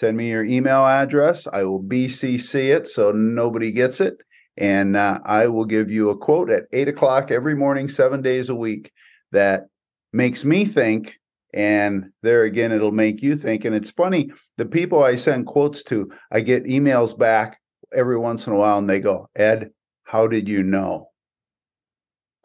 Send 0.00 0.16
me 0.16 0.30
your 0.30 0.44
email 0.44 0.86
address. 0.86 1.46
I 1.46 1.64
will 1.64 1.82
BCC 1.82 2.74
it 2.74 2.88
so 2.88 3.12
nobody 3.12 3.70
gets 3.70 4.00
it. 4.00 4.16
And 4.56 4.96
uh, 4.96 5.20
I 5.26 5.48
will 5.48 5.66
give 5.66 5.90
you 5.90 6.08
a 6.08 6.16
quote 6.16 6.48
at 6.48 6.64
eight 6.72 6.88
o'clock 6.88 7.30
every 7.30 7.54
morning, 7.54 7.86
seven 7.86 8.22
days 8.22 8.48
a 8.48 8.54
week 8.54 8.92
that 9.32 9.66
makes 10.14 10.42
me 10.42 10.64
think. 10.64 11.18
And 11.52 12.12
there 12.22 12.44
again, 12.44 12.72
it'll 12.72 12.92
make 12.92 13.20
you 13.20 13.36
think. 13.36 13.66
And 13.66 13.76
it's 13.76 13.90
funny, 13.90 14.30
the 14.56 14.64
people 14.64 15.04
I 15.04 15.16
send 15.16 15.44
quotes 15.44 15.82
to, 15.84 16.10
I 16.32 16.40
get 16.40 16.64
emails 16.64 17.16
back 17.16 17.60
every 17.92 18.16
once 18.16 18.46
in 18.46 18.54
a 18.54 18.56
while 18.56 18.78
and 18.78 18.88
they 18.88 19.00
go, 19.00 19.28
Ed, 19.36 19.70
how 20.04 20.26
did 20.26 20.48
you 20.48 20.62
know? 20.62 21.10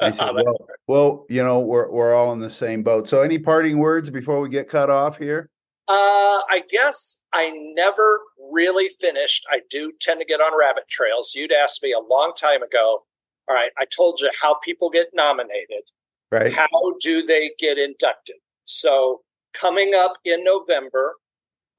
I 0.02 0.12
said, 0.12 0.32
well, 0.34 0.68
well, 0.88 1.26
you 1.30 1.42
know, 1.42 1.62
we're 1.62 1.90
we're 1.90 2.14
all 2.14 2.34
in 2.34 2.40
the 2.40 2.50
same 2.50 2.84
boat. 2.84 3.08
So, 3.08 3.22
any 3.22 3.40
parting 3.40 3.78
words 3.78 4.10
before 4.10 4.42
we 4.42 4.50
get 4.50 4.68
cut 4.68 4.90
off 4.90 5.18
here? 5.18 5.50
Uh, 5.88 6.42
I 6.50 6.64
guess 6.70 7.22
I 7.32 7.52
never 7.76 8.22
really 8.52 8.90
finished. 8.90 9.46
I 9.52 9.60
do 9.70 9.92
tend 10.02 10.20
to 10.20 10.26
get 10.26 10.42
on 10.42 10.58
rabbit 10.58 10.88
trails. 10.90 11.34
You'd 11.36 11.52
asked 11.52 11.84
me 11.84 11.94
a 11.94 12.00
long 12.00 12.34
time 12.36 12.64
ago. 12.64 13.04
All 13.48 13.56
right, 13.56 13.70
I 13.78 13.86
told 13.86 14.20
you 14.20 14.30
how 14.42 14.58
people 14.64 14.90
get 14.90 15.08
nominated. 15.14 15.84
Right. 16.32 16.52
How 16.52 16.68
do 17.02 17.24
they 17.24 17.52
get 17.60 17.78
inducted? 17.78 18.38
So, 18.66 19.22
coming 19.54 19.94
up 19.94 20.14
in 20.26 20.44
November, 20.44 21.16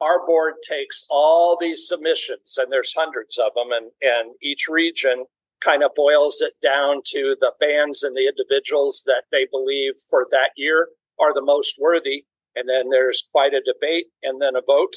our 0.01 0.25
board 0.25 0.55
takes 0.63 1.05
all 1.11 1.59
these 1.61 1.89
submissions, 1.89 2.57
and 2.57 2.71
there's 2.71 2.95
hundreds 2.97 3.39
of 3.39 3.55
them, 3.55 3.73
and 3.73 3.91
and 4.01 4.35
each 4.41 4.69
region 4.69 5.25
kind 5.61 5.83
of 5.83 5.91
boils 5.97 6.41
it 6.41 6.53
down 6.63 7.01
to 7.07 7.35
the 7.41 7.53
bands 7.59 8.03
and 8.03 8.17
the 8.17 8.29
individuals 8.29 9.03
that 9.07 9.25
they 9.33 9.47
believe 9.51 9.95
for 10.09 10.27
that 10.31 10.51
year 10.57 10.89
are 11.19 11.35
the 11.35 11.43
most 11.43 11.77
worthy. 11.81 12.25
And 12.57 12.69
then 12.69 12.89
there's 12.89 13.29
quite 13.31 13.53
a 13.53 13.63
debate 13.65 14.07
and 14.23 14.41
then 14.41 14.57
a 14.57 14.63
vote. 14.67 14.95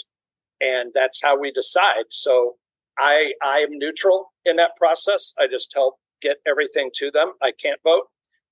And 0.62 0.92
that's 0.94 1.22
how 1.22 1.40
we 1.40 1.52
decide. 1.52 2.06
So 2.10 2.56
I, 2.98 3.34
I 3.44 3.60
am 3.60 3.78
neutral 3.78 4.34
in 4.46 4.56
that 4.58 4.76
process. 4.78 5.34
I 5.40 5.48
just 5.48 5.74
help 5.74 5.96
get 6.22 6.38
everything 6.48 6.90
to 6.96 7.12
them. 7.12 7.34
I 7.42 7.52
can't 7.52 7.80
vote. 7.84 8.06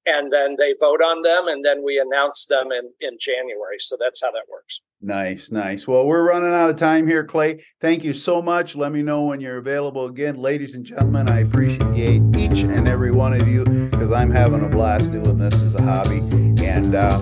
And 0.06 0.32
then 0.32 0.56
they 0.58 0.74
vote 0.80 1.02
on 1.02 1.22
them 1.22 1.50
and 1.50 1.66
then 1.66 1.84
we 1.84 2.00
announce 2.00 2.46
them 2.46 2.72
in, 2.72 2.92
in 3.02 3.18
January. 3.20 3.76
So 3.80 3.98
that's 4.00 4.22
how 4.22 4.32
that 4.32 4.44
works. 4.50 4.82
Nice, 5.02 5.52
nice. 5.52 5.86
Well, 5.86 6.06
we're 6.06 6.26
running 6.26 6.54
out 6.54 6.70
of 6.70 6.78
time 6.78 7.06
here, 7.06 7.26
Clay. 7.26 7.64
Thank 7.82 8.06
you 8.06 8.14
so 8.14 8.42
much. 8.42 8.74
Let 8.76 8.94
me 8.94 9.04
know 9.04 9.24
when 9.24 9.42
you're 9.42 9.58
available 9.58 10.06
again. 10.06 10.38
Ladies 10.38 10.76
and 10.76 10.86
gentlemen, 10.86 11.30
I 11.30 11.42
appreciate 11.42 12.22
each 12.38 12.60
and 12.64 12.88
every 12.88 13.12
one 13.12 13.34
of 13.34 13.48
you 13.50 13.66
because 13.66 14.14
I'm 14.14 14.32
having 14.32 14.64
a 14.64 14.70
blast 14.70 15.12
doing 15.12 15.38
this 15.38 15.54
as 15.56 15.74
a 15.74 15.82
hobby. 15.84 16.20
And 16.64 16.96
uh, 16.96 17.20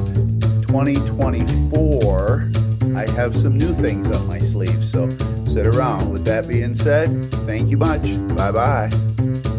2024, 0.68 2.50
I 2.96 3.10
have 3.12 3.36
some 3.36 3.58
new 3.58 3.74
things 3.76 4.10
up 4.12 4.26
my 4.28 4.40
sleeve. 4.40 4.84
So 4.86 5.10
sit 5.46 5.66
around. 5.66 6.12
With 6.12 6.26
that 6.26 6.48
being 6.48 6.76
said, 6.76 7.26
thank 7.48 7.70
you 7.70 7.78
much. 7.78 8.02
Bye 8.36 8.52
bye. 8.52 9.55